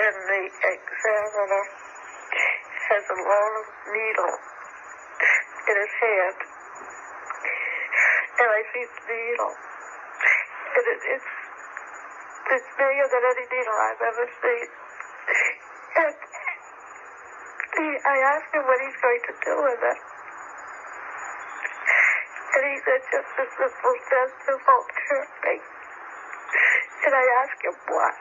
And 0.03 0.15
the 0.31 0.43
examiner 0.75 1.63
has 2.89 3.03
a 3.15 3.19
long 3.31 3.53
needle 3.97 4.35
in 5.69 5.75
his 5.83 5.93
hand. 6.05 6.37
And 8.39 8.49
I 8.59 8.61
see 8.71 8.85
the 8.95 9.01
needle. 9.13 9.53
And 10.75 10.85
it, 10.93 11.01
it's, 11.13 11.38
it's 12.49 12.69
bigger 12.73 13.07
than 13.13 13.23
any 13.29 13.45
needle 13.45 13.77
I've 13.77 14.01
ever 14.01 14.25
seen. 14.41 14.67
And 15.99 16.15
he, 17.77 17.87
I 18.01 18.17
asked 18.33 18.51
him 18.53 18.65
what 18.65 18.79
he's 18.81 18.99
going 19.01 19.21
to 19.29 19.33
do 19.37 19.53
with 19.61 19.81
it. 19.85 19.99
And 22.49 22.63
he 22.65 22.75
said, 22.81 23.01
just 23.13 23.31
a 23.37 23.45
simple 23.45 23.95
test 24.09 24.41
of 24.49 24.59
alternating. 24.65 25.61
And 27.05 27.13
I 27.13 27.25
asked 27.45 27.61
him 27.61 27.77
what. 27.87 28.19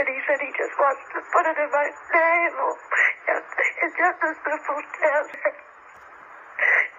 And 0.00 0.08
he 0.08 0.18
said 0.26 0.40
he 0.40 0.50
just 0.56 0.74
wants 0.80 1.04
to 1.12 1.20
put 1.20 1.44
it 1.46 1.58
in 1.60 1.70
my. 1.70 1.86
And 3.28 3.44
it's 3.84 3.96
just 3.96 4.20
a 4.24 4.32
simple 4.32 4.80
test. 4.96 5.36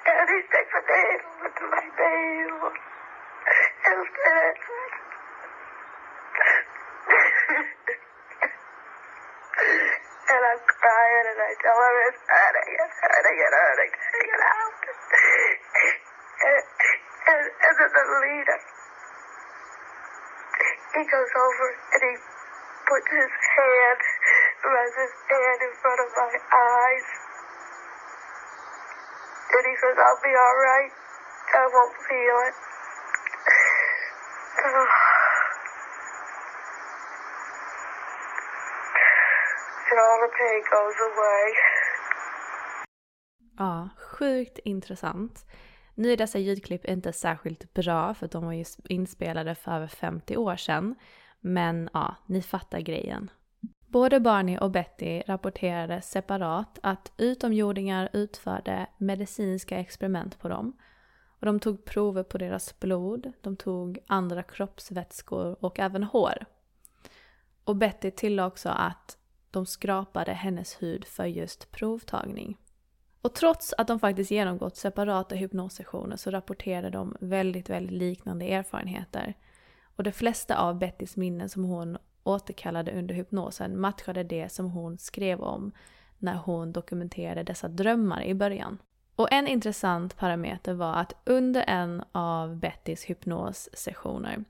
And 0.03 0.29
he 0.29 0.39
sticks 0.45 0.73
a 0.77 0.81
needle 0.85 1.33
into 1.41 1.63
my 1.73 1.85
navel. 1.97 2.71
And 3.83 4.07
said, 4.13 4.55
and 10.33 10.43
I'm 10.49 10.61
crying 10.83 11.25
and 11.31 11.39
I 11.39 11.51
tell 11.63 11.79
him 11.79 11.95
it's 12.11 12.23
hurting, 12.27 12.75
it's 12.75 12.99
hurting, 12.99 13.37
it's 13.39 13.55
hurting, 13.55 13.93
take 13.95 14.31
it 14.35 14.43
out. 14.43 14.83
And, 16.43 16.63
and, 17.23 17.43
and 17.47 17.73
then 17.79 17.91
the 17.95 18.05
leader, 18.19 18.59
he 20.91 21.01
goes 21.07 21.31
over 21.39 21.67
and 21.71 22.01
he 22.03 22.13
puts 22.83 23.07
his 23.15 23.31
hand, 23.31 24.01
runs 24.67 24.95
his 24.99 25.13
hand 25.31 25.59
in 25.63 25.73
front 25.79 25.99
of 26.03 26.09
my 26.19 26.33
eyes. 26.35 27.07
And 29.55 29.63
he 29.71 29.75
says, 29.79 29.95
I'll 30.03 30.19
be 30.19 30.35
all 30.35 30.57
right. 30.67 30.91
I 31.53 31.63
won't 31.71 31.95
feel 32.11 32.37
it. 32.51 32.55
Oh. 34.67 35.12
And 39.93 39.99
all 39.99 40.19
the 40.27 40.31
pain 40.41 40.61
goes 40.75 40.99
away. 41.09 41.45
Ja, 43.57 43.89
sjukt 43.97 44.59
intressant. 44.59 45.45
Nu 45.95 46.11
är 46.11 46.17
dessa 46.17 46.39
ljudklipp 46.39 46.85
inte 46.85 47.13
särskilt 47.13 47.73
bra 47.73 48.13
för 48.13 48.25
att 48.25 48.31
de 48.31 48.45
var 48.45 48.53
ju 48.53 48.65
inspelade 48.89 49.55
för 49.55 49.71
över 49.71 49.87
50 49.87 50.37
år 50.37 50.55
sedan. 50.55 50.95
Men 51.39 51.89
ja, 51.93 52.15
ni 52.25 52.41
fattar 52.41 52.79
grejen. 52.79 53.31
Både 53.87 54.19
Barney 54.19 54.57
och 54.57 54.71
Betty 54.71 55.21
rapporterade 55.27 56.01
separat 56.01 56.79
att 56.83 57.11
utomjordingar 57.17 58.09
utförde 58.13 58.87
medicinska 58.97 59.77
experiment 59.77 60.39
på 60.39 60.47
dem. 60.47 60.77
Och 61.39 61.45
de 61.45 61.59
tog 61.59 61.85
prover 61.85 62.23
på 62.23 62.37
deras 62.37 62.79
blod, 62.79 63.31
de 63.41 63.55
tog 63.55 63.99
andra 64.07 64.43
kroppsvätskor 64.43 65.65
och 65.65 65.79
även 65.79 66.03
hår. 66.03 66.45
Och 67.63 67.75
Betty 67.75 68.11
tillade 68.11 68.47
också 68.47 68.69
att 68.69 69.17
de 69.53 69.65
skrapade 69.65 70.33
hennes 70.33 70.81
hud 70.81 71.05
för 71.05 71.25
just 71.25 71.71
provtagning. 71.71 72.57
Och 73.21 73.33
trots 73.33 73.73
att 73.77 73.87
de 73.87 73.99
faktiskt 73.99 74.31
genomgått 74.31 74.75
separata 74.75 75.35
hypnossessioner 75.35 76.17
så 76.17 76.31
rapporterade 76.31 76.89
de 76.89 77.17
väldigt, 77.19 77.69
väldigt 77.69 77.97
liknande 77.97 78.45
erfarenheter. 78.45 79.33
Och 79.95 80.03
de 80.03 80.11
flesta 80.11 80.57
av 80.57 80.77
Bettys 80.77 81.17
minnen 81.17 81.49
som 81.49 81.63
hon 81.63 81.97
återkallade 82.23 82.91
under 82.91 83.15
hypnosen 83.15 83.79
matchade 83.79 84.23
det 84.23 84.51
som 84.51 84.69
hon 84.69 84.97
skrev 84.97 85.41
om 85.41 85.71
när 86.17 86.35
hon 86.35 86.71
dokumenterade 86.71 87.43
dessa 87.43 87.67
drömmar 87.67 88.23
i 88.23 88.33
början. 88.33 88.77
Och 89.15 89.31
en 89.31 89.47
intressant 89.47 90.17
parameter 90.17 90.73
var 90.73 90.93
att 90.95 91.13
under 91.25 91.63
en 91.67 92.03
av 92.11 92.55
Bettys 92.55 93.03
hypnossessioner 93.03 94.43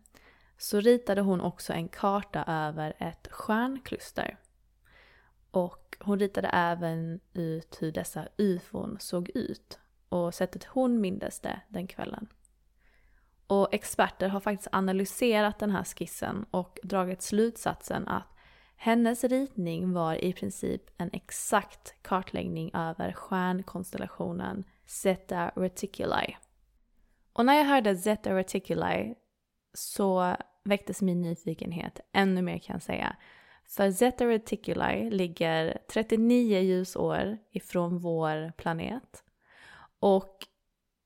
så 0.57 0.79
ritade 0.79 1.21
hon 1.21 1.41
också 1.41 1.73
en 1.73 1.87
karta 1.87 2.43
över 2.47 2.93
ett 2.97 3.27
stjärnkluster. 3.31 4.37
Och 5.53 5.97
hon 5.99 6.19
ritade 6.19 6.47
även 6.47 7.19
ut 7.33 7.77
hur 7.81 7.91
dessa 7.91 8.27
ufon 8.37 8.97
såg 8.99 9.29
ut 9.29 9.79
och 10.09 10.33
sättet 10.33 10.63
hon 10.63 11.01
mindes 11.01 11.39
det 11.39 11.59
den 11.69 11.87
kvällen. 11.87 12.27
Och 13.47 13.73
experter 13.73 14.27
har 14.27 14.39
faktiskt 14.39 14.67
analyserat 14.71 15.59
den 15.59 15.71
här 15.71 15.83
skissen 15.83 16.45
och 16.51 16.79
dragit 16.83 17.21
slutsatsen 17.21 18.07
att 18.07 18.27
hennes 18.75 19.23
ritning 19.23 19.93
var 19.93 20.23
i 20.23 20.33
princip 20.33 20.81
en 20.97 21.09
exakt 21.13 21.95
kartläggning 22.01 22.71
över 22.73 23.11
stjärnkonstellationen 23.11 24.63
Zeta 24.85 25.51
Reticuli. 25.55 26.37
Och 27.33 27.45
när 27.45 27.53
jag 27.53 27.65
hörde 27.65 27.97
Zeta 27.97 28.35
Reticuli 28.35 29.15
så 29.73 30.35
väcktes 30.63 31.01
min 31.01 31.21
nyfikenhet 31.21 31.99
ännu 32.13 32.41
mer 32.41 32.59
kan 32.59 32.73
jag 32.73 32.83
säga. 32.83 33.15
För 33.65 33.91
Zeta 33.91 34.27
Reticuli 34.27 35.09
ligger 35.09 35.77
39 35.87 36.59
ljusår 36.59 37.37
ifrån 37.51 37.97
vår 37.97 38.51
planet. 38.51 39.23
Och 39.99 40.47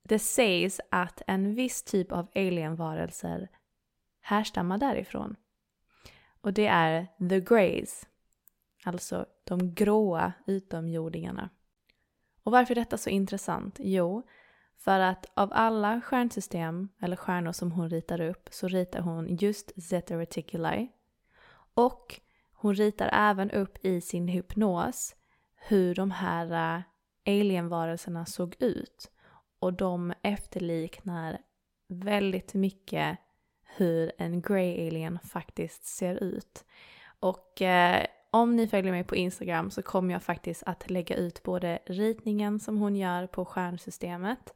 det 0.03 0.19
sägs 0.19 0.81
att 0.91 1.21
en 1.27 1.55
viss 1.55 1.83
typ 1.83 2.11
av 2.11 2.27
alienvarelser 2.35 3.49
härstammar 4.21 4.77
därifrån. 4.77 5.35
Och 6.41 6.53
det 6.53 6.67
är 6.67 7.07
the 7.29 7.39
greys, 7.39 8.07
alltså 8.83 9.25
de 9.43 9.73
gråa 9.73 10.33
utomjordingarna. 10.47 11.49
Och 12.43 12.51
varför 12.51 12.73
är 12.73 12.75
detta 12.75 12.97
så 12.97 13.09
intressant? 13.09 13.75
Jo, 13.79 14.23
för 14.77 14.99
att 14.99 15.25
av 15.33 15.49
alla 15.53 16.01
stjärnsystem, 16.01 16.89
eller 17.01 17.15
stjärnor 17.15 17.51
som 17.51 17.71
hon 17.71 17.89
ritar 17.89 18.21
upp, 18.21 18.49
så 18.51 18.67
ritar 18.67 18.99
hon 18.99 19.35
just 19.35 19.83
Zeta 19.83 20.17
Reticuli. 20.17 20.87
Och 21.73 22.21
hon 22.59 22.75
ritar 22.75 23.09
även 23.13 23.51
upp 23.51 23.85
i 23.85 24.01
sin 24.01 24.27
hypnos 24.27 25.15
hur 25.55 25.95
de 25.95 26.11
här 26.11 26.77
äh, 26.77 26.81
alienvarelserna 27.25 28.25
såg 28.25 28.55
ut. 28.59 29.11
Och 29.59 29.73
de 29.73 30.13
efterliknar 30.21 31.37
väldigt 31.87 32.53
mycket 32.53 33.17
hur 33.65 34.11
en 34.17 34.41
grey 34.41 34.87
alien 34.87 35.19
faktiskt 35.19 35.85
ser 35.85 36.23
ut. 36.23 36.65
Och 37.19 37.61
eh, 37.61 38.05
om 38.31 38.55
ni 38.55 38.67
följer 38.67 38.91
mig 38.91 39.03
på 39.03 39.15
Instagram 39.15 39.71
så 39.71 39.81
kommer 39.81 40.13
jag 40.13 40.23
faktiskt 40.23 40.63
att 40.65 40.89
lägga 40.89 41.15
ut 41.15 41.43
både 41.43 41.79
ritningen 41.85 42.59
som 42.59 42.77
hon 42.77 42.95
gör 42.95 43.27
på 43.27 43.45
stjärnsystemet 43.45 44.53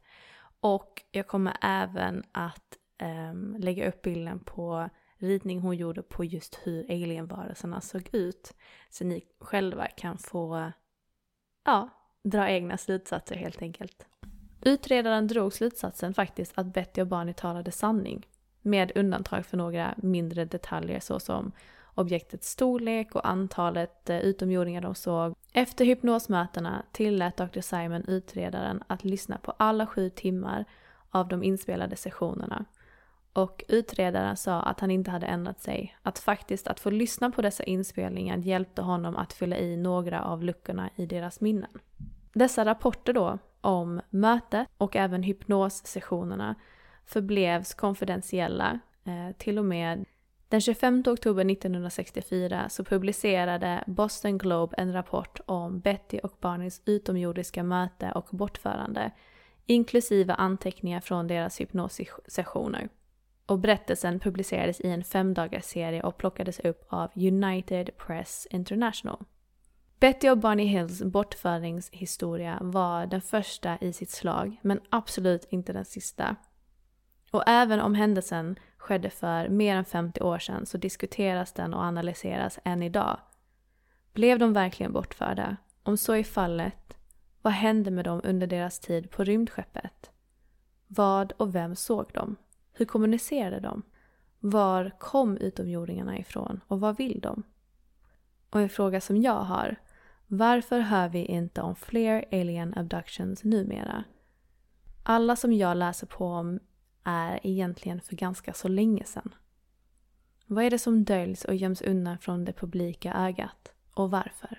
och 0.60 1.02
jag 1.10 1.26
kommer 1.26 1.56
även 1.60 2.22
att 2.32 2.78
eh, 2.98 3.58
lägga 3.58 3.88
upp 3.88 4.02
bilden 4.02 4.38
på 4.38 4.88
ritning 5.22 5.60
hon 5.60 5.76
gjorde 5.76 6.02
på 6.02 6.24
just 6.24 6.58
hur 6.62 6.84
alienvarelserna 6.84 7.80
såg 7.80 8.08
ut. 8.12 8.54
Så 8.90 9.04
ni 9.04 9.24
själva 9.40 9.86
kan 9.86 10.18
få, 10.18 10.72
ja, 11.64 11.88
dra 12.24 12.50
egna 12.50 12.78
slutsatser 12.78 13.36
helt 13.36 13.62
enkelt. 13.62 14.06
Utredaren 14.60 15.26
drog 15.26 15.52
slutsatsen 15.52 16.14
faktiskt 16.14 16.52
att 16.54 16.66
Betty 16.74 17.00
och 17.00 17.06
Barney 17.06 17.34
talade 17.34 17.72
sanning. 17.72 18.26
Med 18.62 18.92
undantag 18.94 19.46
för 19.46 19.56
några 19.56 19.94
mindre 19.96 20.44
detaljer 20.44 21.00
såsom 21.00 21.52
objektets 21.94 22.50
storlek 22.50 23.14
och 23.14 23.28
antalet 23.28 24.10
eh, 24.10 24.18
utomjordingar 24.18 24.80
de 24.80 24.94
såg. 24.94 25.34
Efter 25.52 25.84
hypnosmötena 25.84 26.82
tillät 26.92 27.36
Dr. 27.36 27.60
Simon 27.60 28.04
utredaren 28.08 28.82
att 28.86 29.04
lyssna 29.04 29.38
på 29.38 29.50
alla 29.56 29.86
sju 29.86 30.10
timmar 30.10 30.64
av 31.10 31.28
de 31.28 31.42
inspelade 31.42 31.96
sessionerna. 31.96 32.64
Och 33.32 33.64
utredaren 33.68 34.36
sa 34.36 34.60
att 34.60 34.80
han 34.80 34.90
inte 34.90 35.10
hade 35.10 35.26
ändrat 35.26 35.60
sig. 35.60 35.96
Att 36.02 36.18
faktiskt 36.18 36.68
att 36.68 36.80
få 36.80 36.90
lyssna 36.90 37.30
på 37.30 37.42
dessa 37.42 37.64
inspelningar 37.64 38.36
hjälpte 38.36 38.82
honom 38.82 39.16
att 39.16 39.32
fylla 39.32 39.58
i 39.58 39.76
några 39.76 40.22
av 40.22 40.44
luckorna 40.44 40.90
i 40.96 41.06
deras 41.06 41.40
minnen. 41.40 41.70
Dessa 42.32 42.64
rapporter 42.64 43.12
då 43.12 43.38
om 43.60 44.00
mötet 44.10 44.68
och 44.76 44.96
även 44.96 45.22
hypnossessionerna 45.22 46.54
förblevs 47.06 47.74
konfidentiella 47.74 48.78
eh, 49.04 49.36
till 49.36 49.58
och 49.58 49.64
med 49.64 50.04
den 50.48 50.60
25 50.60 51.02
oktober 51.06 51.50
1964 51.50 52.68
så 52.68 52.84
publicerade 52.84 53.84
Boston 53.86 54.38
Globe 54.38 54.74
en 54.78 54.92
rapport 54.92 55.40
om 55.46 55.80
Betty 55.80 56.18
och 56.18 56.36
Barneys 56.40 56.82
utomjordiska 56.84 57.62
möte 57.62 58.12
och 58.14 58.28
bortförande, 58.30 59.10
inklusive 59.66 60.34
anteckningar 60.34 61.00
från 61.00 61.26
deras 61.26 61.60
hypnossessioner. 61.60 62.88
Och 63.52 63.58
berättelsen 63.58 64.20
publicerades 64.20 64.80
i 64.80 64.90
en 64.90 65.04
femdagarsserie 65.04 66.02
och 66.02 66.16
plockades 66.16 66.60
upp 66.60 66.86
av 66.88 67.10
United 67.14 67.90
Press 67.96 68.46
International. 68.50 69.24
Betty 70.00 70.30
och 70.30 70.38
Barney 70.38 70.66
Hills 70.66 71.02
bortföringshistoria 71.02 72.58
var 72.60 73.06
den 73.06 73.20
första 73.20 73.78
i 73.80 73.92
sitt 73.92 74.10
slag, 74.10 74.56
men 74.62 74.80
absolut 74.90 75.44
inte 75.50 75.72
den 75.72 75.84
sista. 75.84 76.36
Och 77.30 77.42
även 77.46 77.80
om 77.80 77.94
händelsen 77.94 78.58
skedde 78.76 79.10
för 79.10 79.48
mer 79.48 79.76
än 79.76 79.84
50 79.84 80.20
år 80.20 80.38
sedan 80.38 80.66
så 80.66 80.78
diskuteras 80.78 81.52
den 81.52 81.74
och 81.74 81.82
analyseras 81.82 82.58
än 82.64 82.82
idag. 82.82 83.18
Blev 84.12 84.38
de 84.38 84.52
verkligen 84.52 84.92
bortförda? 84.92 85.56
Om 85.82 85.96
så 85.96 86.12
är 86.12 86.24
fallet, 86.24 86.96
vad 87.42 87.52
hände 87.52 87.90
med 87.90 88.04
dem 88.04 88.20
under 88.24 88.46
deras 88.46 88.80
tid 88.80 89.10
på 89.10 89.24
rymdskeppet? 89.24 90.10
Vad 90.86 91.32
och 91.32 91.54
vem 91.54 91.76
såg 91.76 92.12
dem? 92.12 92.36
Hur 92.72 92.84
kommunicerade 92.84 93.60
de? 93.60 93.82
Var 94.40 94.90
kom 94.98 95.36
utomjordingarna 95.36 96.18
ifrån 96.18 96.60
och 96.68 96.80
vad 96.80 96.96
vill 96.96 97.20
de? 97.20 97.42
Och 98.50 98.60
en 98.60 98.68
fråga 98.68 99.00
som 99.00 99.16
jag 99.16 99.40
har. 99.40 99.76
Varför 100.26 100.80
hör 100.80 101.08
vi 101.08 101.24
inte 101.24 101.62
om 101.62 101.74
fler 101.74 102.24
alien 102.32 102.74
abductions 102.76 103.44
numera? 103.44 104.04
Alla 105.02 105.36
som 105.36 105.52
jag 105.52 105.76
läser 105.76 106.06
på 106.06 106.26
om 106.26 106.60
är 107.04 107.40
egentligen 107.42 108.00
för 108.00 108.16
ganska 108.16 108.52
så 108.52 108.68
länge 108.68 109.04
sedan. 109.04 109.34
Vad 110.46 110.64
är 110.64 110.70
det 110.70 110.78
som 110.78 111.04
döljs 111.04 111.44
och 111.44 111.54
göms 111.54 111.82
undan 111.82 112.18
från 112.18 112.44
det 112.44 112.52
publika 112.52 113.14
ögat? 113.14 113.72
Och 113.94 114.10
varför? 114.10 114.58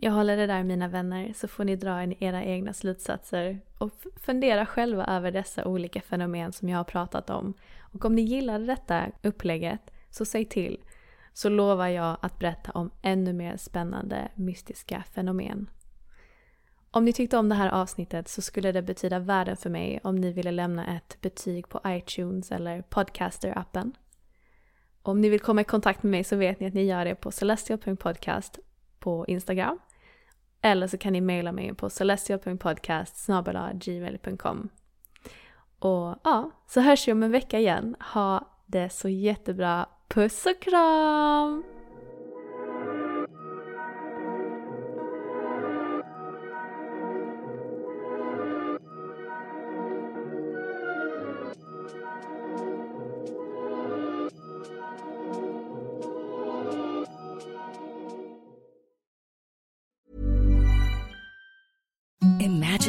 Jag 0.00 0.12
håller 0.12 0.36
det 0.36 0.46
där 0.46 0.62
mina 0.62 0.88
vänner 0.88 1.32
så 1.32 1.48
får 1.48 1.64
ni 1.64 1.76
dra 1.76 2.02
in 2.02 2.14
era 2.22 2.44
egna 2.44 2.72
slutsatser 2.72 3.60
och 3.78 3.90
fundera 4.16 4.66
själva 4.66 5.06
över 5.06 5.30
dessa 5.30 5.64
olika 5.64 6.00
fenomen 6.00 6.52
som 6.52 6.68
jag 6.68 6.76
har 6.76 6.84
pratat 6.84 7.30
om. 7.30 7.54
Och 7.80 8.04
om 8.04 8.14
ni 8.14 8.22
gillade 8.22 8.66
detta 8.66 9.06
upplägget 9.22 9.80
så 10.10 10.24
säg 10.24 10.44
till 10.44 10.80
så 11.32 11.48
lovar 11.48 11.88
jag 11.88 12.16
att 12.20 12.38
berätta 12.38 12.72
om 12.72 12.90
ännu 13.02 13.32
mer 13.32 13.56
spännande 13.56 14.28
mystiska 14.34 15.04
fenomen. 15.14 15.70
Om 16.90 17.04
ni 17.04 17.12
tyckte 17.12 17.38
om 17.38 17.48
det 17.48 17.54
här 17.54 17.68
avsnittet 17.68 18.28
så 18.28 18.42
skulle 18.42 18.72
det 18.72 18.82
betyda 18.82 19.18
världen 19.18 19.56
för 19.56 19.70
mig 19.70 20.00
om 20.04 20.16
ni 20.16 20.32
ville 20.32 20.50
lämna 20.50 20.96
ett 20.96 21.20
betyg 21.20 21.68
på 21.68 21.80
iTunes 21.86 22.52
eller 22.52 22.82
Podcaster-appen. 22.82 23.92
Om 25.02 25.20
ni 25.20 25.28
vill 25.28 25.40
komma 25.40 25.60
i 25.60 25.64
kontakt 25.64 26.02
med 26.02 26.10
mig 26.10 26.24
så 26.24 26.36
vet 26.36 26.60
ni 26.60 26.66
att 26.66 26.74
ni 26.74 26.82
gör 26.82 27.04
det 27.04 27.14
på 27.14 27.30
celestial.podcast 27.30 28.58
på 28.98 29.26
Instagram. 29.28 29.78
Eller 30.62 30.86
så 30.86 30.98
kan 30.98 31.12
ni 31.12 31.20
mejla 31.20 31.52
mig 31.52 31.74
på 31.74 31.90
celestial.podcast 31.90 33.26
gmail.com. 33.74 34.68
Och 35.78 36.16
ja, 36.24 36.50
så 36.66 36.80
hörs 36.80 37.08
vi 37.08 37.12
om 37.12 37.22
en 37.22 37.30
vecka 37.30 37.58
igen. 37.58 37.96
Ha 38.12 38.48
det 38.66 38.90
så 38.90 39.08
jättebra. 39.08 39.86
Puss 40.08 40.46
och 40.46 40.62
kram! 40.62 41.77